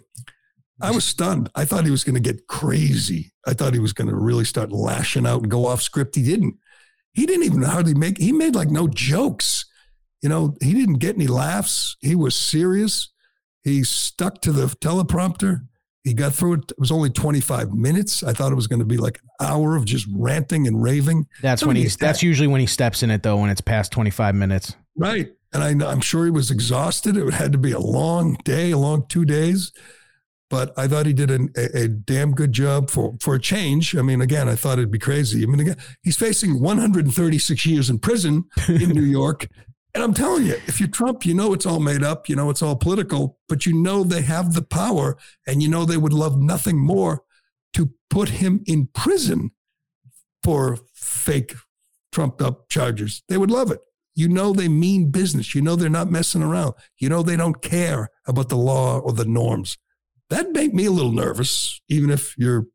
[0.82, 1.50] I was stunned.
[1.54, 3.34] I thought he was going to get crazy.
[3.46, 6.16] I thought he was going to really start lashing out and go off script.
[6.16, 6.56] He didn't.
[7.12, 9.66] He didn't even hardly make, he made like no jokes.
[10.22, 11.98] You know, he didn't get any laughs.
[12.00, 13.10] He was serious.
[13.64, 15.68] He stuck to the teleprompter.
[16.04, 16.72] He got through it.
[16.72, 18.24] It was only 25 minutes.
[18.24, 21.28] I thought it was going to be like an hour of just ranting and raving.
[21.42, 21.96] That's when he's.
[21.96, 23.38] That's usually when he steps in it though.
[23.38, 24.76] When it's past twenty five minutes.
[24.96, 25.32] Right.
[25.54, 27.18] And I, I'm sure he was exhausted.
[27.18, 29.72] It had to be a long day, a long two days.
[30.50, 33.96] But I thought he did an, a, a damn good job for, for a change.
[33.96, 35.44] I mean, again, I thought it'd be crazy.
[35.44, 39.48] I mean, again, he's facing 136 years in prison in New York.
[39.94, 42.50] And I'm telling you, if you're Trump, you know it's all made up, you know
[42.50, 46.14] it's all political, but you know they have the power and you know they would
[46.14, 47.24] love nothing more
[47.74, 49.52] to put him in prison
[50.44, 51.56] for fake
[52.12, 53.24] trumped up charges.
[53.28, 53.80] They would love it.
[54.16, 55.56] You know they mean business.
[55.56, 56.74] You know they're not messing around.
[57.00, 59.78] You know they don't care about the law or the norms.
[60.30, 62.66] That make me a little nervous, even if you're,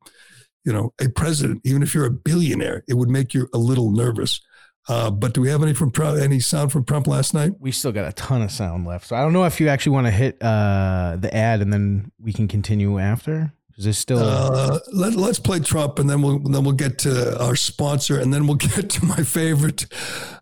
[0.65, 3.91] you know, a president, even if you're a billionaire, it would make you a little
[3.91, 4.41] nervous.
[4.89, 7.53] Uh, but do we have any from any sound from Trump last night?
[7.59, 9.93] We still got a ton of sound left, so I don't know if you actually
[9.93, 13.53] want to hit uh, the ad and then we can continue after.
[13.69, 14.21] Because there's still.
[14.21, 18.33] Uh, let, let's play Trump, and then we'll then we'll get to our sponsor, and
[18.33, 19.87] then we'll get to my favorite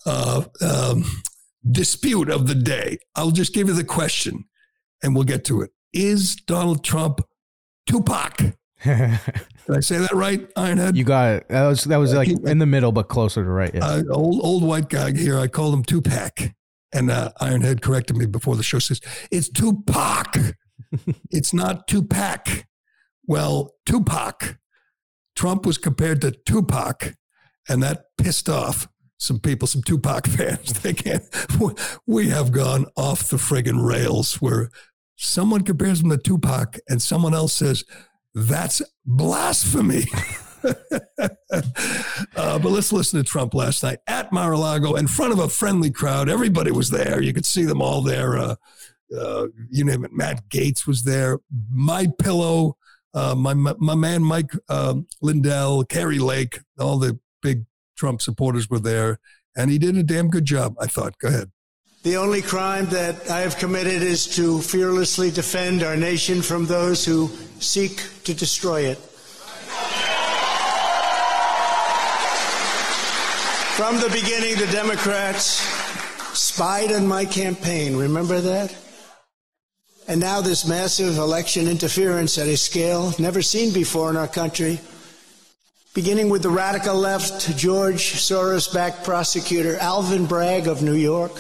[0.07, 1.05] uh, um,
[1.69, 2.99] dispute of the day.
[3.17, 4.45] I'll just give you the question,
[5.03, 5.71] and we'll get to it.
[5.93, 7.23] Is Donald Trump
[7.87, 8.57] Tupac?
[8.85, 10.95] Did I say that right, Ironhead?
[10.97, 11.49] you got it.
[11.49, 13.75] That was that was like in the middle, but closer to right.
[13.75, 13.85] Yeah.
[13.87, 15.39] uh, old old white guy here.
[15.39, 16.53] I called him Tupac,
[16.93, 18.79] and uh, Ironhead corrected me before the show.
[18.79, 20.37] Says it's Tupac.
[21.31, 22.67] it's not Tupac.
[23.27, 24.59] Well, Tupac.
[25.35, 27.15] Trump was compared to Tupac,
[27.69, 28.87] and that pissed off
[29.19, 30.75] some people, some Tupac fans.
[30.83, 31.25] They can't.
[32.07, 34.69] We have gone off the friggin' rails where
[35.17, 37.85] someone compares him to Tupac, and someone else says
[38.35, 40.05] that's blasphemy.
[40.65, 45.91] uh, but let's listen to Trump last night at Mar-a-Lago in front of a friendly
[45.91, 46.29] crowd.
[46.29, 47.23] Everybody was there.
[47.23, 48.39] You could see them all there.
[48.39, 48.55] Uh,
[49.17, 50.13] uh, you name it.
[50.13, 51.39] Matt Gaetz was there.
[51.71, 52.77] My Pillow,
[53.13, 57.65] uh, my, my my man Mike um, Lindell, Kari Lake, all the big
[57.97, 59.21] Trump supporters were there,
[59.57, 60.75] and he did a damn good job.
[60.81, 61.19] I thought.
[61.19, 61.51] Go ahead.
[62.05, 67.03] The only crime that I have committed is to fearlessly defend our nation from those
[67.03, 68.99] who seek to destroy it.
[73.79, 75.47] From the beginning, the Democrats
[76.39, 77.97] spied on my campaign.
[77.97, 78.77] Remember that?
[80.07, 84.79] And now this massive election interference at a scale never seen before in our country,
[85.95, 91.33] beginning with the radical left George Soros backed prosecutor Alvin Bragg of New York,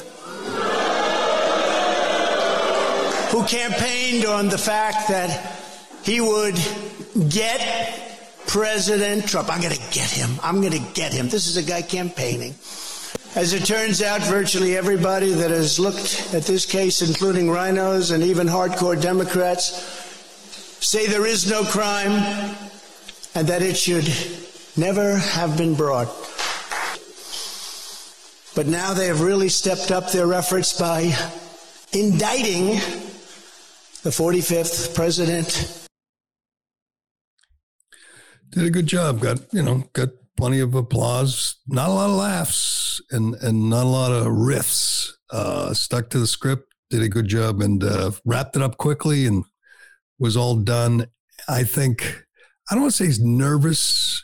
[3.34, 5.56] who campaigned on the fact that
[6.04, 6.54] he would
[7.28, 7.58] get
[8.46, 9.52] President Trump.
[9.52, 10.38] I'm going to get him.
[10.40, 11.28] I'm going to get him.
[11.28, 12.54] This is a guy campaigning.
[13.34, 18.22] As it turns out, virtually everybody that has looked at this case, including RINOs and
[18.22, 19.82] even hardcore Democrats,
[20.78, 22.12] say there is no crime
[23.34, 24.08] and that it should
[24.76, 26.06] never have been brought.
[28.54, 31.12] But now they have really stepped up their efforts by
[31.92, 32.78] indicting
[34.04, 35.88] the 45th president.
[38.50, 39.20] Did a good job.
[39.20, 41.56] Got, you know, got plenty of applause.
[41.66, 45.10] Not a lot of laughs and, and not a lot of riffs.
[45.30, 49.26] Uh, stuck to the script, did a good job and uh, wrapped it up quickly
[49.26, 49.42] and
[50.18, 51.06] was all done.
[51.48, 52.26] I think,
[52.70, 54.22] I don't want to say he's nervous,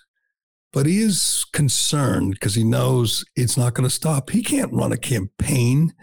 [0.75, 4.29] but he is concerned because he knows it's not going to stop.
[4.29, 5.95] He can't run a campaign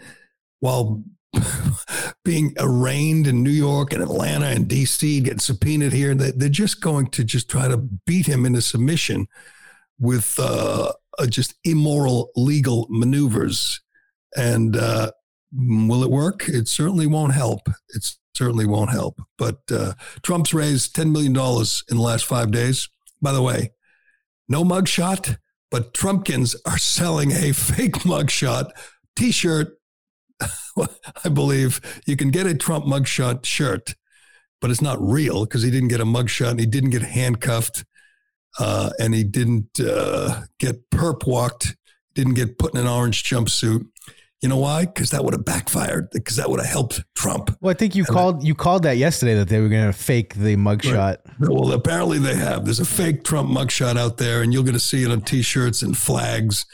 [0.58, 1.04] while
[2.24, 6.14] being arraigned in New York and Atlanta and DC, getting subpoenaed here.
[6.14, 9.28] They're just going to just try to beat him into submission
[9.98, 10.92] with uh,
[11.28, 13.80] just immoral legal maneuvers.
[14.36, 15.12] And uh,
[15.52, 16.48] will it work?
[16.48, 17.68] It certainly won't help.
[17.90, 19.20] It certainly won't help.
[19.36, 22.88] But uh, Trump's raised $10 million in the last five days.
[23.20, 23.72] By the way,
[24.48, 25.38] no mugshot,
[25.70, 28.70] but Trumpkins are selling a fake mugshot
[29.16, 29.77] t shirt
[31.24, 33.94] I believe you can get a Trump mugshot shirt,
[34.60, 37.84] but it's not real because he didn't get a mugshot and he didn't get handcuffed
[38.58, 41.76] uh, and he didn't uh, get perp walked,
[42.14, 43.86] didn't get put in an orange jumpsuit.
[44.40, 44.86] You know why?
[44.86, 46.10] Because that would have backfired.
[46.12, 47.56] Because that would have helped Trump.
[47.60, 49.92] Well, I think you and called you called that yesterday that they were going to
[49.92, 50.94] fake the mugshot.
[50.94, 51.18] Right.
[51.40, 52.64] Well, apparently they have.
[52.64, 55.82] There's a fake Trump mugshot out there, and you're going to see it on T-shirts
[55.82, 56.66] and flags.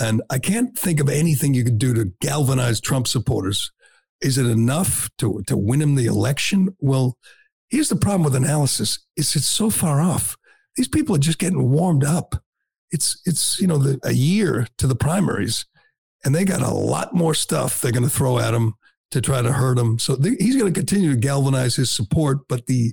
[0.00, 3.70] And I can't think of anything you could do to galvanize Trump supporters.
[4.20, 6.74] Is it enough to, to win him the election?
[6.78, 7.18] Well,
[7.68, 10.36] here's the problem with analysis is it's so far off.
[10.76, 12.36] These people are just getting warmed up.
[12.90, 15.66] It's, it's you know, the, a year to the primaries,
[16.24, 18.74] and they got a lot more stuff they're going to throw at him
[19.10, 19.98] to try to hurt him.
[19.98, 22.92] So he's going to continue to galvanize his support, but the,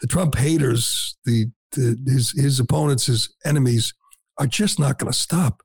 [0.00, 3.94] the Trump haters, the, the his, his opponents, his enemies
[4.38, 5.62] are just not going to stop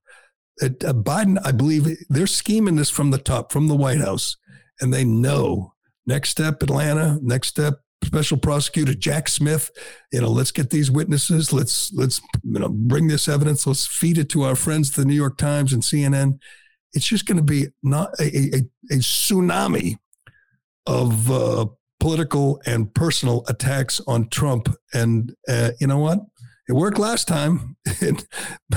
[0.62, 4.38] Biden, I believe they're scheming this from the top, from the White House,
[4.80, 5.74] and they know
[6.06, 9.70] next step Atlanta, next step special prosecutor Jack Smith.
[10.12, 11.54] You know, let's get these witnesses.
[11.54, 13.68] Let's let's you know bring this evidence.
[13.68, 16.40] Let's feed it to our friends, the New York Times and CNN.
[16.94, 19.98] It's just going to be not a, a, a tsunami
[20.86, 21.66] of uh,
[22.00, 24.74] political and personal attacks on Trump.
[24.94, 26.20] And uh, you know what?
[26.68, 27.78] It worked last time.
[27.86, 28.26] it,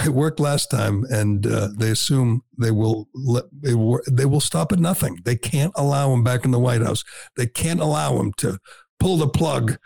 [0.09, 3.75] worked last time, and uh, they assume they will let, they,
[4.11, 5.19] they will stop at nothing.
[5.25, 7.05] They can't allow him back in the White House.
[7.37, 8.59] They can't allow him to
[8.99, 9.77] pull the plug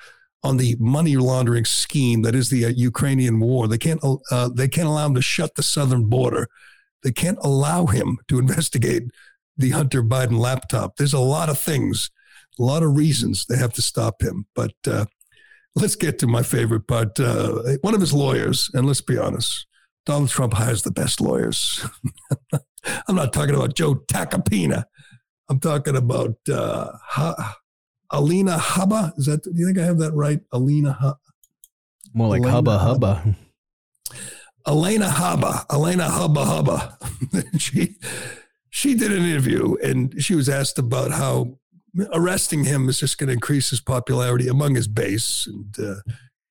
[0.43, 3.67] on the money laundering scheme that is the uh, Ukrainian war.
[3.67, 6.49] They can't uh, they can't allow him to shut the southern border.
[7.03, 9.05] They can't allow him to investigate
[9.57, 10.97] the Hunter Biden laptop.
[10.97, 12.11] There's a lot of things,
[12.59, 14.47] a lot of reasons they have to stop him.
[14.55, 15.07] But uh,
[15.75, 17.19] let's get to my favorite part.
[17.19, 19.67] Uh, one of his lawyers, and let's be honest,
[20.07, 21.85] Donald Trump hires the best lawyers.
[23.09, 24.85] I'm not talking about Joe Tacopina.
[25.49, 27.57] I'm talking about uh, ha-
[28.11, 29.17] Alina Habba.
[29.19, 29.43] Is that?
[29.43, 30.41] Do you think I have that right?
[30.53, 30.93] Alina.
[30.93, 31.17] Ha-
[32.13, 33.37] More like Elena Hubba Hubba.
[34.67, 35.67] Elena Hubba.
[35.71, 36.99] Elena Hubba Hubba.
[37.59, 37.97] she
[38.71, 41.59] she did an interview and she was asked about how
[42.13, 46.01] arresting him is just going to increase his popularity among his base and uh,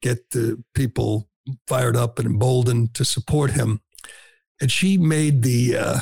[0.01, 1.29] get the people
[1.67, 3.81] fired up and emboldened to support him.
[4.61, 5.99] And she made the uh,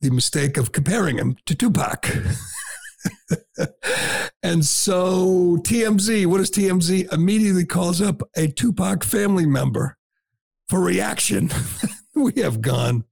[0.00, 2.06] the mistake of comparing him to Tupac.
[4.42, 9.96] and so TMZ, what does TMZ immediately calls up a Tupac family member
[10.68, 11.50] for reaction?
[12.14, 13.04] we have gone,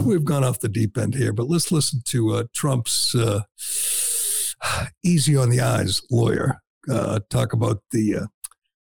[0.00, 3.42] we've gone off the deep end here, but let's listen to uh, Trump's uh,
[5.04, 6.60] easy on the eyes lawyer
[6.90, 8.26] uh, talk about the uh,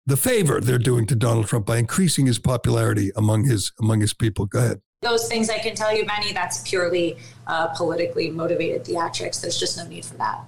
[0.06, 4.14] the favor they're doing to Donald Trump by increasing his popularity among his among his
[4.14, 4.46] people.
[4.46, 4.82] Go ahead.
[5.02, 6.34] Those things I can tell you, Benny.
[6.34, 9.42] That's purely uh, politically motivated theatrics.
[9.42, 10.42] There's just no need for that.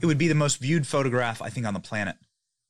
[0.00, 2.16] It would be the most viewed photograph I think on the planet.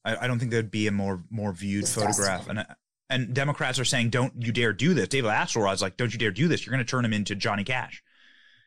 [0.04, 2.48] I, I don't think there'd be a more more viewed photograph.
[2.48, 2.66] And
[3.10, 6.30] and Democrats are saying, "Don't you dare do this." David Axelrod's like, "Don't you dare
[6.30, 6.64] do this.
[6.64, 8.02] You're going to turn him into Johnny Cash.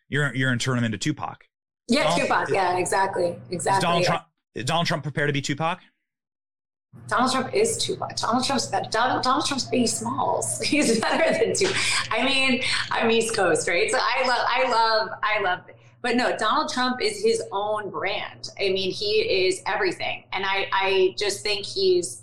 [0.09, 1.45] You're you're going to turn him into Tupac."
[1.87, 2.49] Yeah, Donald, Tupac.
[2.49, 3.35] Yeah, exactly.
[3.51, 3.81] Exactly.
[3.81, 4.23] Donald, Trump,
[4.55, 5.79] is Donald Trump prepared to be Tupac?
[7.07, 8.15] Donald Trump is Tupac.
[8.15, 10.59] Donald Trump's uh, Donald, Donald Trump's Biggie Smalls.
[10.65, 11.75] He's better than Tupac.
[12.11, 13.91] I mean, I'm East Coast, right?
[13.91, 15.59] So I love, I love, I love.
[16.01, 18.49] But no, Donald Trump is his own brand.
[18.59, 22.21] I mean, he is everything, and I, I just think he's.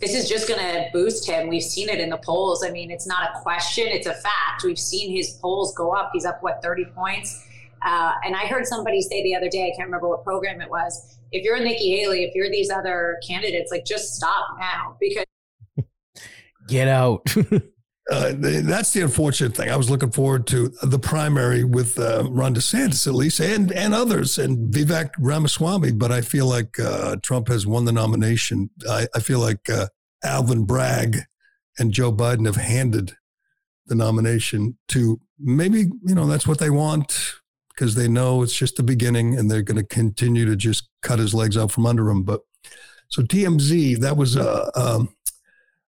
[0.00, 1.48] This is just going to boost him.
[1.48, 2.62] We've seen it in the polls.
[2.62, 4.62] I mean, it's not a question; it's a fact.
[4.64, 6.10] We've seen his polls go up.
[6.12, 7.47] He's up what 30 points
[7.84, 10.70] uh, and I heard somebody say the other day, I can't remember what program it
[10.70, 11.18] was.
[11.32, 15.24] If you're a Nikki Haley, if you're these other candidates, like just stop now because
[16.68, 17.22] get out.
[18.10, 19.70] uh, that's the unfortunate thing.
[19.70, 23.94] I was looking forward to the primary with uh, Ron DeSantis, at least, and and
[23.94, 25.92] others, and Vivek Ramaswamy.
[25.92, 28.70] But I feel like uh, Trump has won the nomination.
[28.88, 29.88] I, I feel like uh,
[30.24, 31.18] Alvin Bragg
[31.78, 33.12] and Joe Biden have handed
[33.86, 37.34] the nomination to maybe you know that's what they want
[37.78, 41.20] because they know it's just the beginning, and they're going to continue to just cut
[41.20, 42.24] his legs out from under him.
[42.24, 42.40] But
[43.08, 45.14] so TMZ, that was uh, um,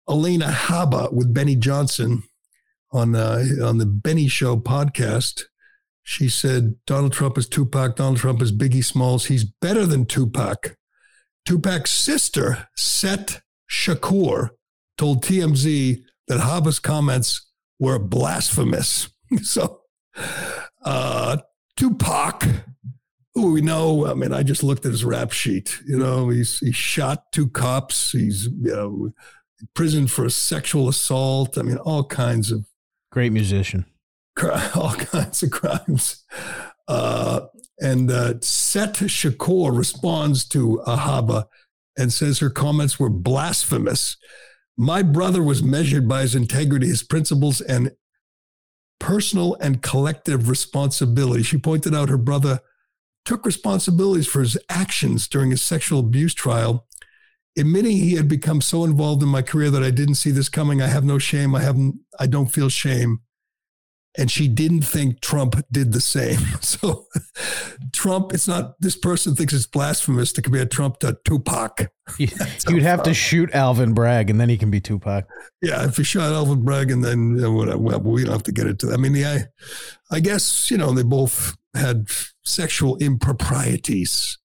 [0.07, 2.21] Alina Habba with Benny Johnson
[2.91, 5.43] on uh, on the Benny Show podcast.
[6.03, 7.95] She said Donald Trump is Tupac.
[7.95, 9.25] Donald Trump is Biggie Smalls.
[9.25, 10.77] He's better than Tupac.
[11.45, 14.49] Tupac's sister, Set Shakur,
[14.99, 19.09] told TMZ that Habba's comments were blasphemous.
[19.41, 19.82] so,
[20.86, 21.38] uh,
[21.82, 22.45] Tupac,
[23.34, 25.79] who we know, I mean, I just looked at his rap sheet.
[25.88, 28.11] You know, he's he shot two cops.
[28.11, 29.13] He's you know
[29.73, 31.57] prison for a sexual assault.
[31.57, 32.67] I mean, all kinds of
[33.11, 33.86] great musician,
[34.75, 36.23] all kinds of crimes.
[36.88, 37.47] Uh,
[37.79, 41.45] and uh, Set Shakur responds to Ahaba
[41.97, 44.17] and says her comments were blasphemous.
[44.77, 47.91] My brother was measured by his integrity, his principles, and
[49.01, 51.43] personal and collective responsibility.
[51.43, 52.61] She pointed out her brother
[53.25, 56.87] took responsibilities for his actions during his sexual abuse trial
[57.57, 60.81] admitting he had become so involved in my career that I didn't see this coming.
[60.81, 61.53] I have no shame.
[61.55, 63.21] I haven't, I don't feel shame.
[64.18, 66.39] And she didn't think Trump did the same.
[66.62, 67.07] So
[67.93, 71.91] Trump, it's not, this person thinks it's blasphemous to compare Trump to Tupac.
[72.18, 75.26] You'd have to uh, shoot Alvin Bragg and then he can be Tupac.
[75.62, 75.86] Yeah.
[75.86, 78.51] If you shot Alvin Bragg and then, you know, whatever, well, we don't have to
[78.51, 78.93] get into that.
[78.93, 79.45] I mean, I,
[80.12, 82.07] I guess, you know, they both had
[82.43, 84.38] sexual improprieties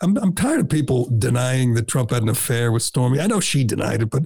[0.00, 3.20] I'm, I'm tired of people denying that Trump had an affair with Stormy.
[3.20, 4.24] I know she denied it, but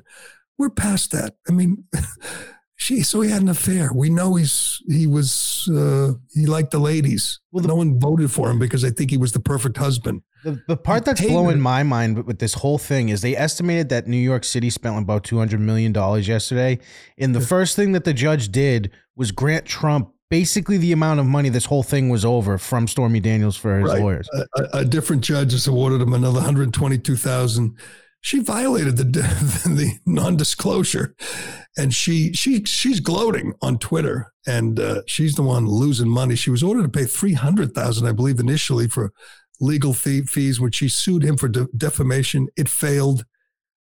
[0.59, 1.35] we're past that.
[1.49, 1.85] I mean,
[2.81, 3.91] she so he had an affair.
[3.95, 7.39] We know he's he was uh, he liked the ladies.
[7.53, 10.23] Well, the, no one voted for him because they think he was the perfect husband.
[10.45, 14.07] The, the part that's blowing my mind with this whole thing is they estimated that
[14.07, 16.79] New York City spent about two hundred million dollars yesterday,
[17.19, 21.27] and the first thing that the judge did was grant Trump basically the amount of
[21.27, 24.01] money this whole thing was over from Stormy Daniels for his right.
[24.01, 24.29] lawyers.
[24.55, 27.77] A, a, different judge has awarded him another 122,000.
[28.21, 31.15] She violated the the non-disclosure,
[31.77, 36.37] and she she she's gloating on Twitter, and uh, she's the one losing money.
[36.37, 39.13] She was ordered to pay 300,000, I believe, initially for
[39.61, 42.49] legal fee, fees, when she sued him for de- defamation.
[42.57, 43.25] It failed.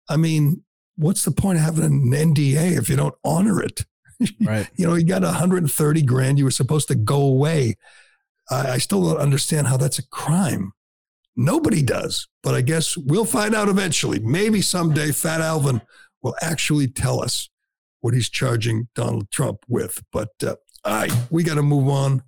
[0.08, 0.62] I mean,
[0.96, 3.84] what's the point of having an NDA if you don't honor it?
[4.40, 4.68] Right.
[4.74, 6.38] you know, you got 130 grand.
[6.38, 7.76] You were supposed to go away.
[8.50, 10.72] I, I still don't understand how that's a crime.
[11.40, 14.18] Nobody does, but I guess we'll find out eventually.
[14.18, 15.80] Maybe someday Fat Alvin
[16.20, 17.48] will actually tell us
[18.00, 20.02] what he's charging Donald Trump with.
[20.12, 22.24] But uh, all right, we got to move on.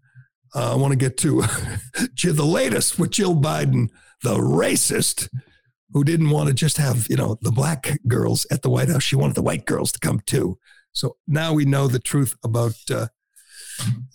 [0.55, 1.43] Uh, I want to get to
[2.23, 3.89] the latest with Jill Biden,
[4.23, 5.29] the racist
[5.93, 9.03] who didn't want to just have, you know, the black girls at the White House.
[9.03, 10.57] She wanted the white girls to come too.
[10.93, 13.09] So now we know the truth about uh,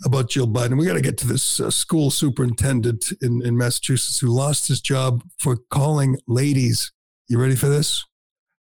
[0.05, 0.78] about Jill Biden.
[0.78, 4.82] We got to get to this uh, school superintendent in, in Massachusetts who lost his
[4.82, 6.91] job for calling ladies.
[7.28, 8.03] You ready for this?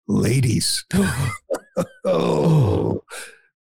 [0.08, 0.86] Ladies.
[2.06, 3.04] oh.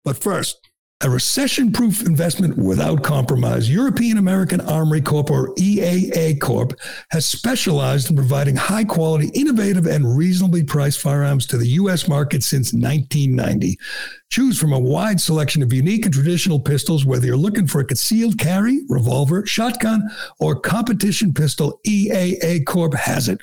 [0.05, 0.59] But first,
[1.05, 3.71] a recession proof investment without compromise.
[3.71, 6.73] European American Armory Corp, or EAA Corp,
[7.11, 12.09] has specialized in providing high quality, innovative, and reasonably priced firearms to the U.S.
[12.09, 13.77] market since 1990.
[14.31, 17.85] Choose from a wide selection of unique and traditional pistols, whether you're looking for a
[17.85, 23.43] concealed carry, revolver, shotgun, or competition pistol, EAA Corp has it.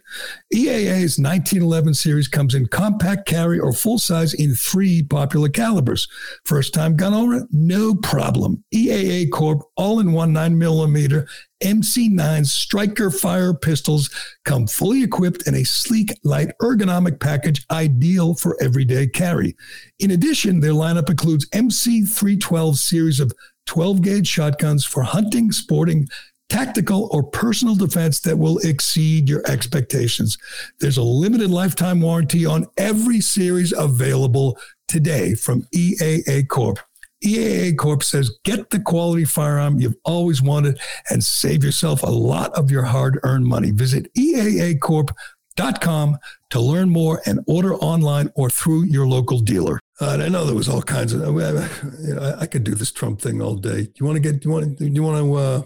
[0.54, 6.10] EAA's 1911 series comes in compact carry or full size in three popular calibers.
[6.44, 7.48] First time gun owner?
[7.54, 8.64] No problem.
[8.74, 11.28] EAA Corp all in one 9mm
[11.62, 14.10] MC9 Striker Fire pistols
[14.46, 19.56] come fully equipped in a sleek, light, ergonomic package ideal for everyday carry.
[20.00, 23.34] In addition, their lineup includes MC312 series of
[23.66, 26.08] 12 gauge shotguns for hunting, sporting,
[26.48, 30.38] tactical, or personal defense that will exceed your expectations.
[30.80, 36.80] There's a limited lifetime warranty on every series available today from EAA Corp.
[37.24, 42.52] EAA Corp says get the quality firearm you've always wanted and save yourself a lot
[42.54, 43.72] of your hard earned money.
[43.72, 46.18] Visit EAAcorp.com
[46.50, 49.80] to learn more and order online or through your local dealer.
[50.00, 51.22] Uh, I know there was all kinds of.
[51.22, 53.84] You know, I, I, could do this Trump thing all day.
[53.84, 54.42] Do you want to get?
[54.42, 54.78] Do you want?
[54.80, 54.86] to?
[54.86, 55.34] Do you want to?
[55.34, 55.62] Uh,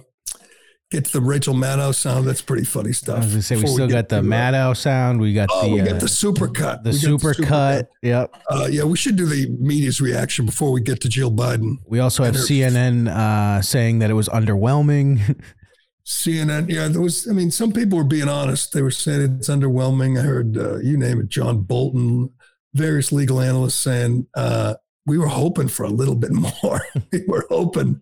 [0.92, 2.28] get to the Rachel Maddow sound.
[2.28, 3.18] That's pretty funny stuff.
[3.18, 5.20] I was gonna say we still get got the uh, Maddow sound.
[5.20, 6.84] We got Oh, the we uh, got the super cut.
[6.84, 7.90] the We got super cut.
[8.02, 8.36] Yep.
[8.50, 11.78] Uh, yeah, we should do the media's reaction before we get to Jill Biden.
[11.88, 15.40] We also have her- CNN uh, saying that it was underwhelming.
[16.06, 16.70] CNN.
[16.70, 17.28] Yeah, there was.
[17.28, 18.74] I mean, some people were being honest.
[18.74, 20.20] They were saying it's underwhelming.
[20.20, 22.30] I heard uh, you name it, John Bolton,
[22.76, 24.76] various legal analysts saying uh,
[25.06, 26.82] we were hoping for a little bit more.
[27.12, 28.02] we were hoping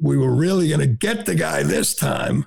[0.00, 2.46] we were really going to get the guy this time.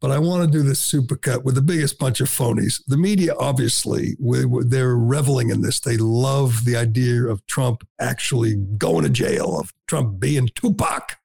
[0.00, 2.82] But I want to do this supercut with the biggest bunch of phonies.
[2.86, 5.80] The media, obviously, we, we- they're reveling in this.
[5.80, 11.16] They love the idea of Trump actually going to jail, of Trump being Tupac.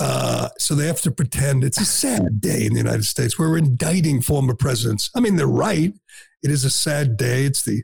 [0.00, 3.38] Uh, so they have to pretend it's a sad day in the United States.
[3.38, 5.10] We're indicting former presidents.
[5.14, 5.94] I mean, they're right.
[6.42, 7.44] It is a sad day.
[7.44, 7.82] It's the,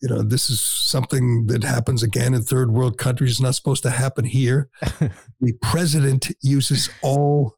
[0.00, 3.32] you know, this is something that happens again in third world countries.
[3.32, 4.70] It's not supposed to happen here.
[5.40, 7.56] the president uses all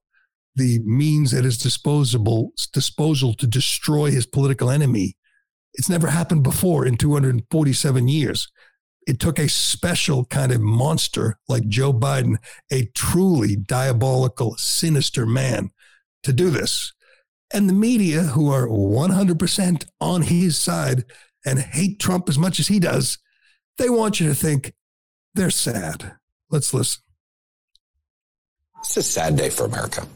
[0.56, 5.16] the means at his disposable disposal to destroy his political enemy.
[5.74, 8.48] It's never happened before in 247 years.
[9.06, 12.36] It took a special kind of monster like Joe Biden,
[12.70, 15.70] a truly diabolical, sinister man,
[16.24, 16.92] to do this.
[17.54, 21.04] And the media, who are 100% on his side
[21.44, 23.18] and hate Trump as much as he does,
[23.78, 24.72] they want you to think
[25.34, 26.12] they're sad.
[26.50, 27.02] Let's listen.
[28.80, 30.06] It's a sad day for America.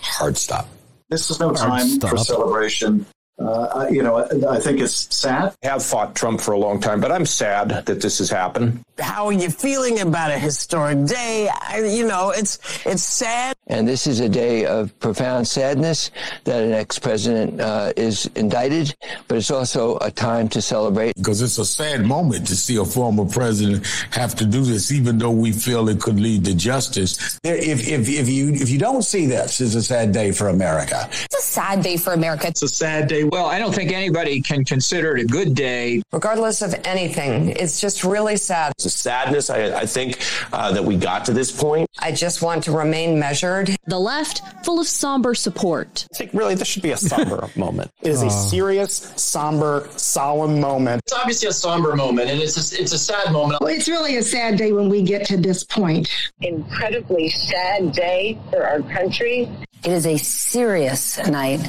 [0.00, 0.68] Hard stop.
[1.08, 2.10] This is no Hard time stop.
[2.10, 3.06] for celebration.
[3.36, 5.54] Uh, you know, I, I think it's sad.
[5.64, 8.80] I have fought Trump for a long time, but I'm sad that this has happened.
[9.00, 11.48] How are you feeling about a historic day?
[11.52, 13.56] I, you know, it's it's sad.
[13.66, 16.12] And this is a day of profound sadness
[16.44, 18.94] that an ex-president uh, is indicted,
[19.26, 21.16] but it's also a time to celebrate.
[21.16, 25.18] Because it's a sad moment to see a former president have to do this, even
[25.18, 27.40] though we feel it could lead to justice.
[27.42, 31.08] If, if, if you if you don't see this it's a sad day for America,
[31.24, 32.46] It's a sad day for America.
[32.46, 33.23] It's a sad day.
[33.30, 36.02] Well, I don't think anybody can consider it a good day.
[36.12, 38.72] Regardless of anything, it's just really sad.
[38.76, 39.50] It's a sadness.
[39.50, 40.18] I, I think
[40.52, 41.88] uh, that we got to this point.
[41.98, 43.74] I just want to remain measured.
[43.86, 46.06] The left, full of somber support.
[46.12, 47.90] I think really this should be a somber moment.
[48.02, 48.26] It is Uh.
[48.26, 51.02] a serious, somber, solemn moment.
[51.06, 53.60] It's obviously a somber moment, and it's a, it's a sad moment.
[53.60, 56.08] Well, it's really a sad day when we get to this point.
[56.40, 59.48] incredibly sad day for our country.
[59.84, 61.60] It is a serious night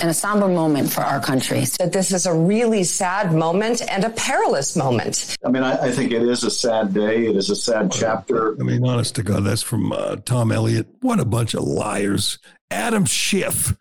[0.00, 1.64] and a somber moment for our country.
[1.78, 5.36] That this is a really sad moment and a perilous moment.
[5.44, 7.26] I mean, I, I think it is a sad day.
[7.26, 8.54] It is a sad chapter.
[8.60, 10.88] I mean, honest to God, that's from uh, Tom Elliott.
[11.00, 12.38] What a bunch of liars.
[12.70, 13.76] Adam Schiff,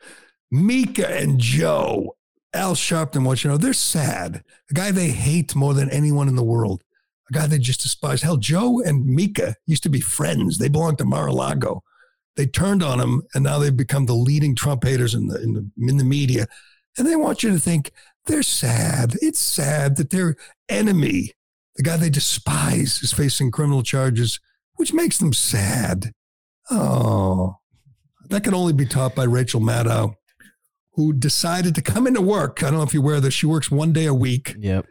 [0.51, 2.15] Mika and Joe,
[2.53, 4.43] Al Sharpton, what you know, they're sad.
[4.69, 6.83] A guy they hate more than anyone in the world.
[7.29, 8.21] A guy they just despise.
[8.21, 10.57] Hell, Joe and Mika used to be friends.
[10.59, 11.83] They belonged to Mar-a-Lago.
[12.35, 15.53] They turned on him, and now they've become the leading Trump haters in the in
[15.53, 16.47] the in the media.
[16.97, 17.91] And they want you to think
[18.25, 19.15] they're sad.
[19.21, 20.35] It's sad that their
[20.69, 21.33] enemy,
[21.75, 24.39] the guy they despise, is facing criminal charges,
[24.75, 26.13] which makes them sad.
[26.71, 27.57] Oh,
[28.29, 30.15] that can only be taught by Rachel Maddow,
[30.93, 32.63] who decided to come into work.
[32.63, 33.33] I don't know if you're aware of this.
[33.33, 34.55] She works one day a week.
[34.57, 34.87] Yep.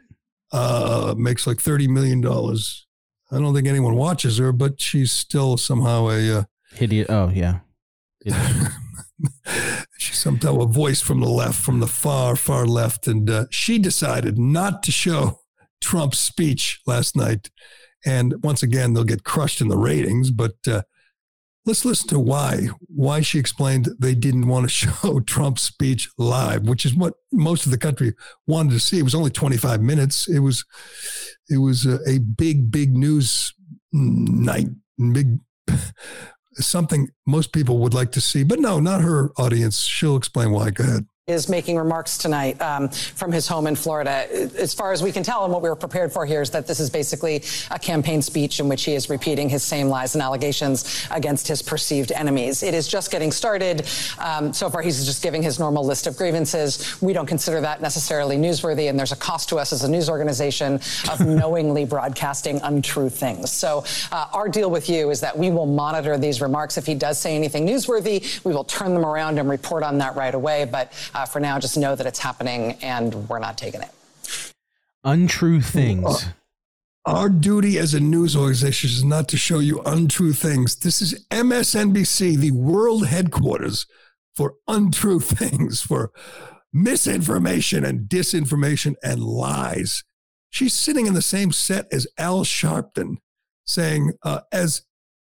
[0.53, 2.87] Uh, makes like thirty million dollars.
[3.31, 6.45] I don't think anyone watches her, but she's still somehow a uh,
[6.79, 7.07] Idiot.
[7.11, 7.61] Oh yeah.
[9.99, 13.07] she's somehow a voice from the left, from the far, far left.
[13.07, 15.41] And uh, she decided not to show
[15.81, 17.51] Trump's speech last night.
[18.05, 20.31] And once again, they'll get crushed in the ratings.
[20.31, 20.83] But uh,
[21.67, 22.69] let's listen to why.
[22.89, 27.65] Why she explained they didn't want to show Trump's speech live, which is what most
[27.65, 28.15] of the country
[28.47, 28.99] wanted to see.
[28.99, 30.29] It was only 25 minutes.
[30.29, 30.65] It was,
[31.49, 33.55] it was a, a big, big news
[33.93, 34.69] night,
[35.13, 35.39] big
[36.57, 38.45] something most people would like to see.
[38.45, 39.81] But no, not her audience.
[39.81, 40.71] She'll explain why.
[40.71, 41.07] Go ahead.
[41.29, 44.27] Is making remarks tonight um, from his home in Florida.
[44.59, 46.67] As far as we can tell, and what we were prepared for here is that
[46.67, 50.23] this is basically a campaign speech in which he is repeating his same lies and
[50.23, 52.65] allegations against his perceived enemies.
[52.65, 53.89] It is just getting started.
[54.19, 57.01] Um, so far, he's just giving his normal list of grievances.
[57.01, 60.11] We don't consider that necessarily newsworthy, and there's a cost to us as a news
[60.11, 63.53] organization of knowingly broadcasting untrue things.
[63.53, 66.77] So uh, our deal with you is that we will monitor these remarks.
[66.79, 70.17] If he does say anything newsworthy, we will turn them around and report on that
[70.17, 70.65] right away.
[70.65, 73.91] But uh, for now, just know that it's happening and we're not taking it.
[75.05, 76.27] Untrue things.
[77.05, 80.77] Our duty as a news organization is not to show you untrue things.
[80.77, 83.87] This is MSNBC, the world headquarters
[84.37, 86.13] for untrue things, for
[86.73, 90.05] misinformation and disinformation and lies.
[90.51, 93.17] She's sitting in the same set as Al Sharpton
[93.67, 94.83] saying, uh, as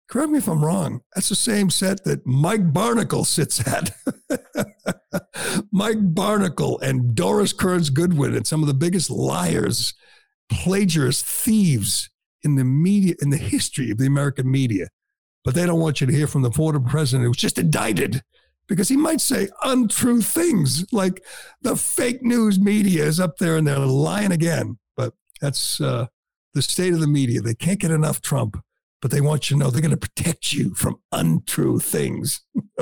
[0.07, 3.91] correct me if I'm wrong, that's the same set that Mike Barnicle sits at.
[5.71, 9.93] Mike Barnicle and Doris Kearns Goodwin and some of the biggest liars,
[10.51, 12.09] plagiarists, thieves
[12.43, 14.87] in the media, in the history of the American media.
[15.43, 18.21] But they don't want you to hear from the former president who was just indicted
[18.67, 21.23] because he might say untrue things like
[21.61, 24.77] the fake news media is up there and they're lying again.
[24.97, 26.07] But that's uh,
[26.53, 27.41] the state of the media.
[27.41, 28.57] They can't get enough Trump,
[29.05, 32.41] but they want you to know they're going to protect you from untrue things.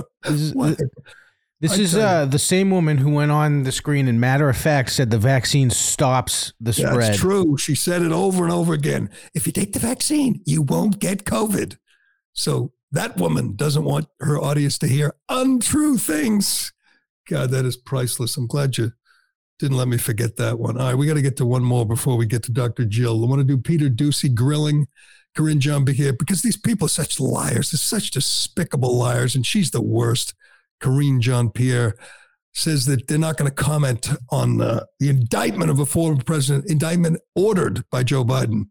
[1.60, 4.92] This is uh, the same woman who went on the screen and matter of fact
[4.92, 7.02] said the vaccine stops the spread.
[7.02, 7.58] That's true.
[7.58, 9.10] She said it over and over again.
[9.34, 11.78] If you take the vaccine, you won't get COVID.
[12.32, 16.72] So that woman doesn't want her audience to hear untrue things.
[17.30, 18.38] God, that is priceless.
[18.38, 18.94] I'm glad you
[19.60, 20.78] didn't let me forget that one.
[20.78, 22.86] All right, we got to get to one more before we get to Dr.
[22.86, 23.24] Jill.
[23.24, 24.88] I want to do Peter Doocy grilling
[25.36, 27.72] Karine Jean-Pierre because these people are such liars.
[27.72, 30.34] They're such despicable liars, and she's the worst.
[30.82, 31.96] Karine Jean-Pierre
[32.54, 36.70] says that they're not going to comment on uh, the indictment of a former president,
[36.70, 38.66] indictment ordered by Joe Biden,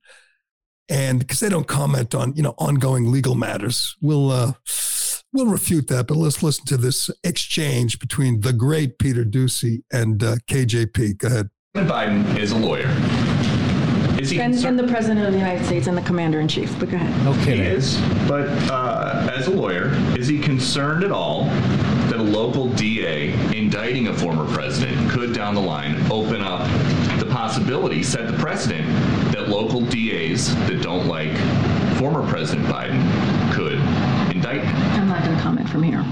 [0.89, 3.97] and because they don't comment on you know ongoing legal matters.
[4.01, 4.53] We'll uh,
[5.33, 10.23] we'll refute that, but let's listen to this exchange between the great Peter Doocy and
[10.23, 11.19] uh, KJP.
[11.19, 11.51] Go ahead.
[11.75, 12.89] Biden is a lawyer.
[14.33, 16.79] Is he and, and the president of the United States and the commander in chief.
[16.79, 17.25] But go ahead.
[17.25, 22.23] No He is, but uh, as a lawyer, is he concerned at all that a
[22.23, 26.67] local DA indicting a former president could, down the line, open up
[27.19, 28.87] the possibility, set the precedent,
[29.33, 31.37] that local DAs that don't like
[31.99, 33.03] former President Biden
[33.53, 33.79] could
[34.35, 34.77] indict him?
[35.01, 36.05] I'm not going to comment from here.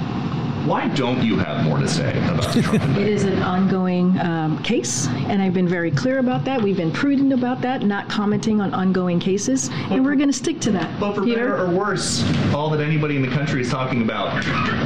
[0.66, 4.62] Why don't you have more to say about the Trump It is an ongoing um,
[4.62, 6.60] case, and I've been very clear about that.
[6.60, 10.60] We've been prudent about that, not commenting on ongoing cases, and we're going to stick
[10.60, 11.00] to that.
[11.00, 11.36] But for Peter?
[11.36, 14.44] better or worse, all that anybody in the country is talking about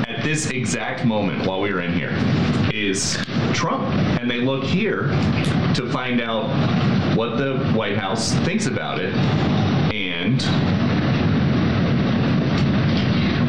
[0.08, 2.16] at this exact moment while we are in here
[2.72, 3.18] is
[3.52, 3.84] Trump.
[4.20, 5.08] And they look here
[5.74, 6.46] to find out
[7.16, 9.14] what the White House thinks about it.
[9.92, 10.40] And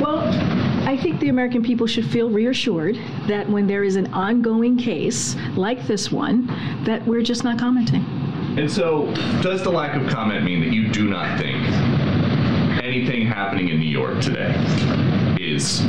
[0.01, 0.21] Well,
[0.95, 5.35] I think the American people should feel reassured that when there is an ongoing case
[5.57, 6.47] like this one,
[6.85, 8.01] that we're just not commenting.
[8.57, 11.57] and so does the lack of comment mean that you do not think
[12.81, 14.53] anything happening in New York today
[15.45, 15.81] is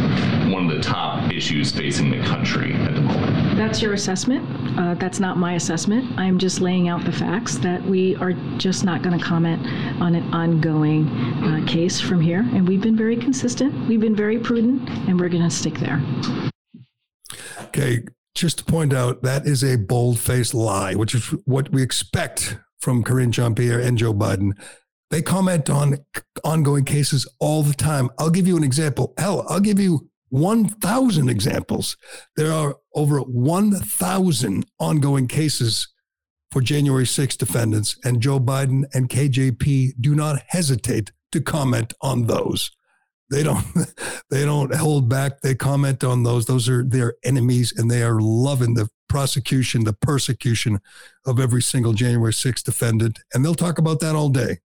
[0.52, 3.56] one of the top issues facing the country at the moment?
[3.56, 4.46] That's your assessment.
[4.78, 6.18] Uh, that's not my assessment.
[6.18, 9.66] I'm just laying out the facts that we are just not going to comment
[10.00, 12.40] on an ongoing uh, case from here.
[12.52, 16.02] And we've been very consistent, we've been very prudent, and we're going to stick there.
[17.62, 18.04] Okay,
[18.34, 22.58] just to point out, that is a bold faced lie, which is what we expect
[22.78, 24.52] from Karine Jean Pierre and Joe Biden.
[25.10, 25.98] They comment on
[26.44, 28.10] ongoing cases all the time.
[28.18, 29.14] I'll give you an example.
[29.18, 31.96] Hell, I'll give you 1,000 examples.
[32.36, 35.88] There are over 1,000 ongoing cases
[36.50, 42.26] for January 6 defendants, and Joe Biden and KJP do not hesitate to comment on
[42.26, 42.70] those.
[43.30, 43.64] They don't
[44.30, 45.40] they don't hold back.
[45.40, 46.46] They comment on those.
[46.46, 50.80] Those are their enemies, and they are loving the prosecution, the persecution
[51.24, 53.18] of every single January 6 defendant.
[53.32, 54.58] And they'll talk about that all day.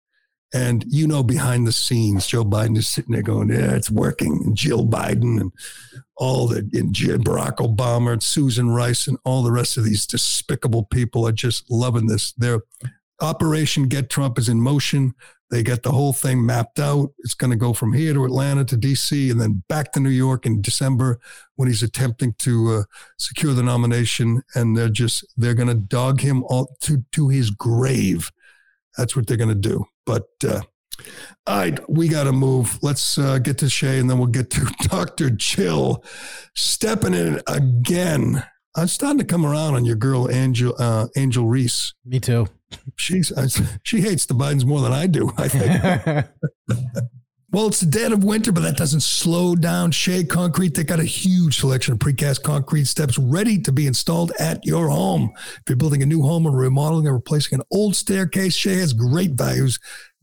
[0.54, 4.42] And you know, behind the scenes, Joe Biden is sitting there going, "Yeah, it's working."
[4.44, 5.52] And Jill Biden and
[6.18, 10.84] all the and Barack Obama and Susan Rice and all the rest of these despicable
[10.84, 12.34] people are just loving this.
[12.34, 12.62] Their
[13.22, 15.14] Operation Get Trump is in motion.
[15.52, 17.12] They get the whole thing mapped out.
[17.20, 19.30] It's going to go from here to Atlanta to D.C.
[19.30, 21.20] and then back to New York in December
[21.56, 22.84] when he's attempting to uh,
[23.18, 24.44] secure the nomination.
[24.56, 28.32] And they're just they're going to dog him all to to his grave.
[28.98, 29.86] That's what they're going to do.
[30.06, 30.62] But uh,
[31.48, 32.78] all right, we got to move.
[32.82, 36.04] Let's uh, get to Shea, and then we'll get to Doctor Jill
[36.56, 38.44] stepping in again.
[38.76, 41.94] I'm starting to come around on your girl Angel uh, Angel Reese.
[42.06, 42.48] Me too.
[42.96, 43.48] She's I,
[43.84, 45.32] she hates the Bidens more than I do.
[45.38, 46.26] I think.
[47.54, 50.74] Well, it's the dead of winter, but that doesn't slow down Shea Concrete.
[50.74, 54.88] They got a huge selection of precast concrete steps ready to be installed at your
[54.88, 55.34] home.
[55.36, 58.94] If you're building a new home or remodeling or replacing an old staircase, Shea has
[58.94, 59.80] great values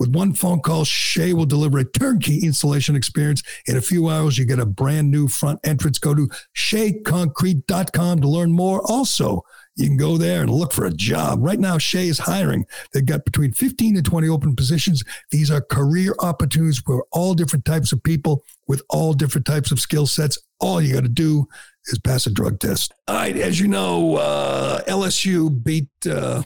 [0.00, 3.42] With one phone call, Shea will deliver a turnkey installation experience.
[3.66, 5.98] In a few hours, you get a brand new front entrance.
[5.98, 6.26] Go to
[6.56, 8.80] sheaconcrete.com to learn more.
[8.90, 9.42] Also,
[9.76, 11.40] you can go there and look for a job.
[11.42, 12.64] Right now, Shea is hiring.
[12.94, 15.04] They've got between 15 and 20 open positions.
[15.32, 19.80] These are career opportunities for all different types of people with all different types of
[19.80, 20.38] skill sets.
[20.60, 21.46] All you got to do
[21.88, 22.94] is pass a drug test.
[23.06, 26.42] All right, as you know, uh, LSU beat uh,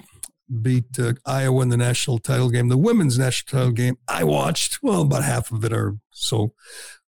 [0.63, 3.97] beat uh, Iowa in the national title game, the women's national title game.
[4.09, 4.83] I watched.
[4.83, 6.53] Well, about half of it or so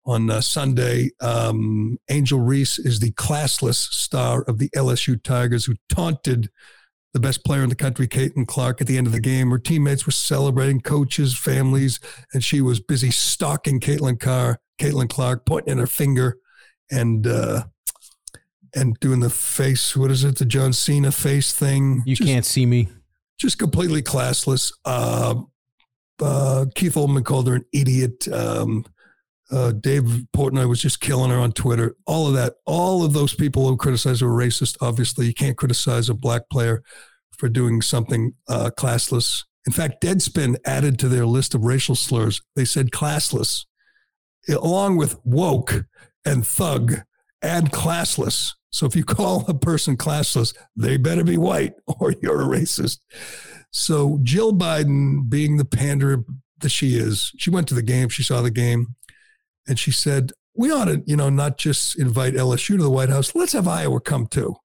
[0.06, 1.10] on uh, Sunday.
[1.20, 6.50] Um, Angel Reese is the classless star of the LSU Tigers who taunted
[7.14, 9.50] the best player in the country, Caitlin Clark, at the end of the game.
[9.50, 12.00] Her teammates were celebrating, coaches, families,
[12.34, 16.38] and she was busy stalking Caitlin Carr, Caitlin Clark, pointing in her finger
[16.92, 17.64] and uh,
[18.76, 19.96] and doing the face.
[19.96, 20.38] What is it?
[20.38, 22.04] The John Cena face thing.
[22.06, 22.90] You just, can't see me.
[23.40, 24.72] Just completely classless.
[24.86, 25.36] Uh,
[26.22, 28.28] uh, Keith Olbermann called her an idiot.
[28.30, 28.86] Um,
[29.52, 31.96] uh, Dave Portnoy was just killing her on Twitter.
[32.08, 34.78] All of that, all of those people who criticize her were racist.
[34.82, 36.82] Obviously, you can't criticize a black player
[37.38, 39.44] for doing something uh, classless.
[39.68, 42.42] In fact, Deadspin added to their list of racial slurs.
[42.56, 43.66] They said classless,
[44.50, 45.86] along with woke
[46.24, 47.02] and thug
[47.42, 48.54] and classless.
[48.76, 53.00] So if you call a person classless, they better be white or you're a racist.
[53.72, 56.26] So Jill Biden, being the pander
[56.60, 58.10] that she is, she went to the game.
[58.10, 58.96] She saw the game.
[59.66, 63.08] And she said, we ought to, you know, not just invite LSU to the White
[63.08, 63.34] House.
[63.34, 64.58] Let's have Iowa come too.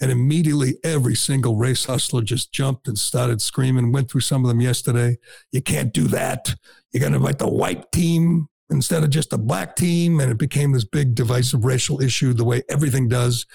[0.00, 3.92] And immediately every single race hustler just jumped and started screaming.
[3.92, 5.18] Went through some of them yesterday.
[5.52, 6.52] You can't do that.
[6.90, 10.18] You got to invite the white team instead of just a black team.
[10.18, 13.46] And it became this big divisive racial issue, the way everything does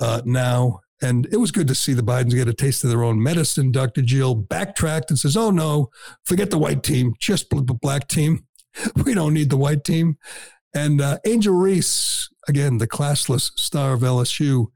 [0.00, 0.80] uh, now.
[1.02, 3.72] And it was good to see the Bidens get a taste of their own medicine.
[3.72, 4.00] Dr.
[4.00, 5.90] Jill backtracked and says, oh, no,
[6.24, 8.46] forget the white team, just the black team.
[9.04, 10.16] we don't need the white team.
[10.74, 14.68] And uh, Angel Reese, again, the classless star of LSU,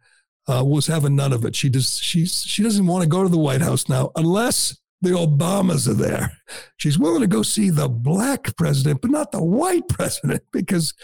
[0.48, 1.54] uh, was having none of it.
[1.54, 5.10] She just she's she doesn't want to go to the White House now unless the
[5.10, 6.32] Obamas are there.
[6.76, 10.94] She's willing to go see the black president, but not the white president, because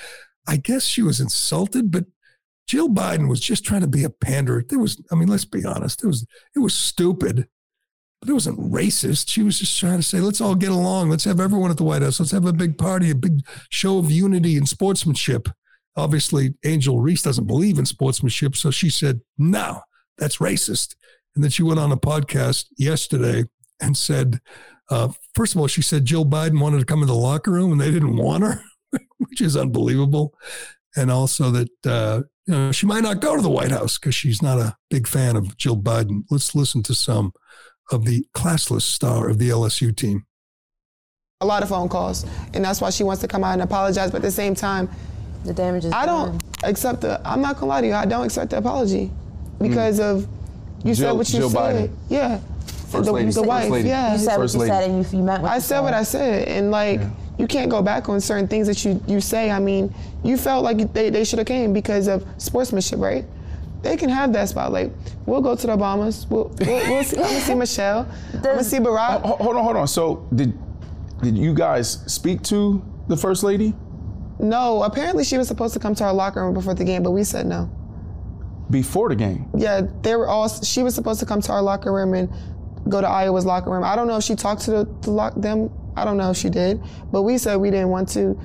[0.48, 1.90] I guess she was insulted.
[1.90, 2.04] But
[2.66, 4.64] Jill Biden was just trying to be a pander.
[4.68, 7.48] There was, I mean, let's be honest, it was it was stupid.
[8.20, 9.28] But it wasn't racist.
[9.28, 11.10] She was just trying to say, let's all get along.
[11.10, 12.18] Let's have everyone at the White House.
[12.18, 15.46] Let's have a big party, a big show of unity and sportsmanship.
[15.94, 18.56] Obviously, Angel Reese doesn't believe in sportsmanship.
[18.56, 19.82] So she said, no,
[20.16, 20.96] that's racist.
[21.34, 23.44] And then she went on a podcast yesterday
[23.80, 24.40] and said,
[24.90, 27.72] uh, first of all, she said Jill Biden wanted to come in the locker room
[27.72, 28.62] and they didn't want her,
[29.18, 30.34] which is unbelievable.
[30.96, 34.14] And also that, uh, you know, she might not go to the White House because
[34.14, 36.24] she's not a big fan of Jill Biden.
[36.30, 37.32] Let's listen to some
[37.90, 40.26] of the classless star of the LSU team.
[41.40, 44.10] A lot of phone calls, and that's why she wants to come out and apologize.
[44.10, 44.88] But at the same time,
[45.44, 45.92] the damage is.
[45.92, 47.20] I don't accept the.
[47.24, 47.92] I'm not gonna lie to you.
[47.92, 49.10] I don't accept the apology
[49.60, 50.04] because mm.
[50.04, 50.28] of
[50.84, 51.90] you Jill, said what you Jill said.
[51.90, 51.96] Biden.
[52.08, 52.40] Yeah.
[52.94, 53.30] First the, lady.
[53.30, 53.88] the wife, lady.
[53.88, 54.12] yeah.
[54.12, 54.84] You said First what you lady.
[54.84, 57.00] said, and you, you meant what I you said, said what I said, and like
[57.00, 57.10] yeah.
[57.38, 59.50] you can't go back on certain things that you you say.
[59.50, 63.24] I mean, you felt like they, they should have came because of sportsmanship, right?
[63.84, 64.72] they can have that spot.
[64.72, 64.90] Like,
[65.26, 66.28] we'll go to the Obamas.
[66.28, 68.08] We'll, we'll, we'll see, I'm gonna see Michelle.
[68.32, 69.20] I'm gonna see Barack.
[69.22, 69.86] Oh, hold on, hold on.
[69.86, 70.58] So did
[71.22, 73.74] did you guys speak to the first lady?
[74.40, 74.82] No.
[74.82, 77.22] Apparently, she was supposed to come to our locker room before the game, but we
[77.22, 77.70] said no.
[78.70, 79.48] Before the game.
[79.56, 80.48] Yeah, they were all.
[80.48, 82.32] She was supposed to come to our locker room and
[82.88, 83.84] go to Iowa's locker room.
[83.84, 85.70] I don't know if she talked to the, the lock them.
[85.96, 86.82] I don't know if she did,
[87.12, 88.38] but we said we didn't want to.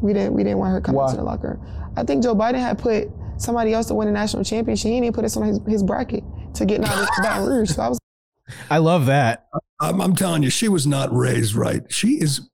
[0.00, 0.34] We didn't.
[0.34, 1.10] We didn't want her coming Why?
[1.10, 1.92] to the locker room.
[1.96, 4.90] I think Joe Biden had put somebody else to win a national championship.
[4.90, 6.24] He didn't put us on his, his bracket
[6.54, 7.70] to get out of Baton Rouge.
[7.70, 7.98] So I was.
[8.70, 9.48] I love that.
[9.80, 11.82] I'm, I'm telling you, she was not raised right.
[11.92, 12.48] She is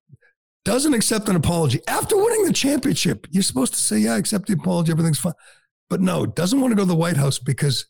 [0.64, 3.26] doesn't accept an apology after winning the championship.
[3.30, 4.92] You're supposed to say, "Yeah, I accept the apology.
[4.92, 5.34] Everything's fine,"
[5.90, 7.86] but no, doesn't want to go to the White House because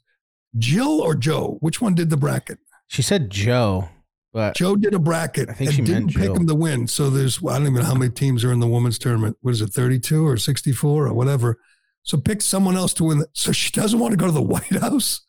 [0.58, 2.58] Jill or Joe, which one did the bracket?
[2.92, 3.88] She said Joe.
[4.34, 6.34] But Joe did a bracket I think and she didn't pick Joe.
[6.34, 6.86] him to win.
[6.86, 9.38] So there's I don't even know how many teams are in the women's tournament.
[9.40, 11.58] What is it, 32 or 64 or whatever?
[12.02, 13.24] So pick someone else to win.
[13.32, 15.22] So she doesn't want to go to the White House.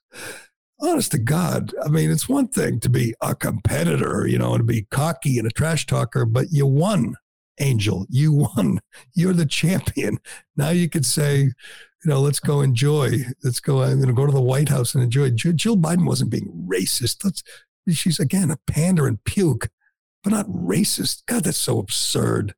[0.81, 4.59] Honest to God, I mean, it's one thing to be a competitor, you know, and
[4.59, 7.15] to be cocky and a trash talker, but you won,
[7.59, 8.05] Angel.
[8.09, 8.79] You won.
[9.13, 10.19] You're the champion.
[10.55, 13.25] Now you could say, you know, let's go enjoy.
[13.43, 13.81] Let's go.
[13.83, 15.29] I'm going to go to the White House and enjoy.
[15.31, 17.23] Jill Biden wasn't being racist.
[17.23, 17.43] Let's.
[17.89, 19.69] She's again a pander and puke,
[20.23, 21.23] but not racist.
[21.25, 22.55] God, that's so absurd.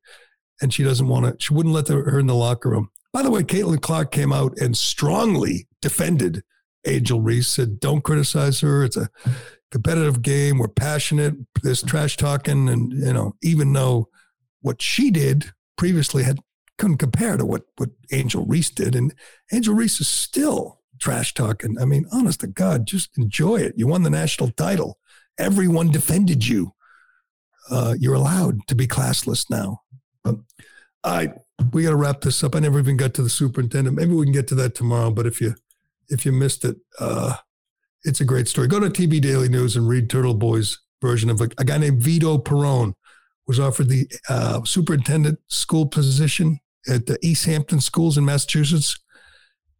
[0.62, 1.44] And she doesn't want to.
[1.44, 2.90] She wouldn't let her in the locker room.
[3.12, 6.44] By the way, Caitlin Clark came out and strongly defended
[6.86, 7.48] Angel Reese.
[7.48, 8.84] Said, "Don't criticize her.
[8.84, 9.10] It's a,
[9.70, 10.58] competitive game.
[10.58, 11.34] We're passionate.
[11.62, 14.08] There's trash talking, and you know, even though
[14.66, 16.40] what she did previously had
[16.76, 19.14] couldn't compare to what what Angel Reese did, and
[19.52, 21.78] Angel Reese is still trash talking.
[21.80, 23.74] I mean, honest to God, just enjoy it.
[23.76, 24.98] You won the national title.
[25.38, 26.72] Everyone defended you.
[27.70, 29.82] Uh, you're allowed to be classless now.
[30.24, 30.36] But
[31.04, 31.32] I
[31.72, 32.54] we got to wrap this up.
[32.54, 33.96] I never even got to the superintendent.
[33.96, 35.10] Maybe we can get to that tomorrow.
[35.12, 35.54] But if you
[36.08, 37.36] if you missed it, uh,
[38.02, 38.66] it's a great story.
[38.66, 42.02] Go to TB Daily News and read Turtle Boy's version of a, a guy named
[42.02, 42.94] Vito Perrone
[43.46, 48.98] was offered the uh, superintendent school position at the Easthampton schools in Massachusetts.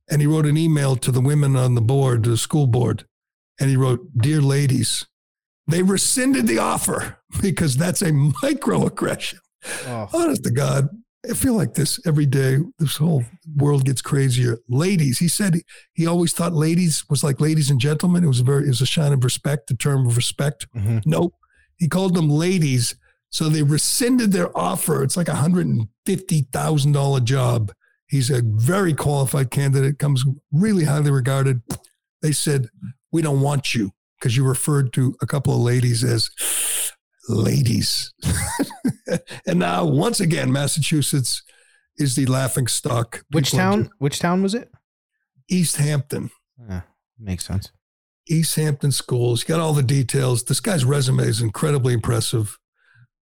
[0.09, 3.05] And he wrote an email to the women on the board, the school board.
[3.59, 5.07] And he wrote, Dear ladies,
[5.67, 9.39] they rescinded the offer because that's a microaggression.
[9.87, 10.09] Oh.
[10.12, 10.89] Honest to God,
[11.29, 12.59] I feel like this every day.
[12.79, 13.25] This whole
[13.57, 14.59] world gets crazier.
[14.69, 15.61] Ladies, he said
[15.95, 18.23] he, always thought ladies was like ladies and gentlemen.
[18.23, 20.67] It was a very it was a sign of respect, the term of respect.
[20.77, 20.99] Mm-hmm.
[21.05, 21.35] Nope.
[21.79, 22.95] He called them ladies.
[23.37, 25.03] So they rescinded their offer.
[25.03, 27.70] It's like a hundred and fifty thousand dollar job.
[28.07, 31.61] He's a very qualified candidate, comes really highly regarded.
[32.22, 32.68] They said,
[33.12, 36.30] We don't want you because you referred to a couple of ladies as
[37.28, 38.14] ladies.
[39.47, 41.43] and now, once again, Massachusetts
[41.99, 43.22] is the laughing stock.
[43.32, 43.91] Which town?
[43.99, 44.72] Which town was it?
[45.53, 46.30] Easthampton.
[46.66, 46.80] Yeah,
[47.18, 47.70] makes sense.
[48.30, 49.45] Easthampton schools.
[49.45, 50.45] Got all the details.
[50.45, 52.59] This guy's resume is incredibly impressive.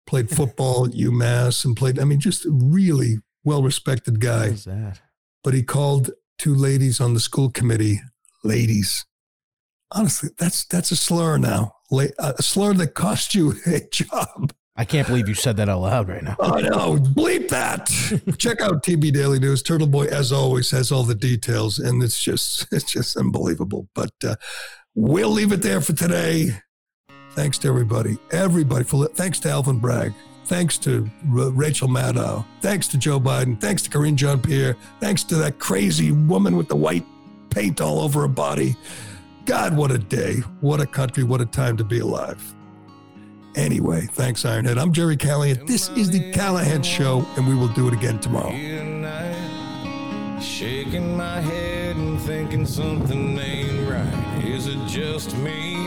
[0.06, 1.98] Played football at UMass and played.
[1.98, 4.48] I mean, just a really well respected guy.
[4.48, 5.00] What is that?
[5.42, 8.00] But he called two ladies on the school committee
[8.44, 9.06] ladies.
[9.92, 11.74] Honestly, that's that's a slur now.
[12.18, 14.52] A slur that cost you a job.
[14.74, 16.36] I can't believe you said that out loud right now.
[16.40, 16.96] I know.
[16.96, 17.86] Bleep that.
[18.38, 19.62] Check out TB Daily News.
[19.62, 23.88] Turtle Boy, as always, has all the details, and it's just it's just unbelievable.
[23.94, 24.36] But uh,
[24.94, 26.56] we'll leave it there for today.
[27.34, 28.18] Thanks to everybody.
[28.30, 28.84] Everybody.
[28.84, 30.12] For, thanks to Alvin Bragg.
[30.46, 32.44] Thanks to R- Rachel Maddow.
[32.60, 33.58] Thanks to Joe Biden.
[33.60, 34.76] Thanks to Karine Jean Pierre.
[35.00, 37.04] Thanks to that crazy woman with the white
[37.50, 38.76] paint all over her body.
[39.44, 40.36] God, what a day.
[40.60, 41.24] What a country.
[41.24, 42.54] What a time to be alive.
[43.54, 44.78] Anyway, thanks, Ironhead.
[44.78, 45.66] I'm Gerry Callahan.
[45.66, 48.50] This is the Callahan Show, and we will do it again tomorrow.
[50.40, 54.44] Shaking my head and thinking something ain't right.
[54.44, 55.86] Is it just me?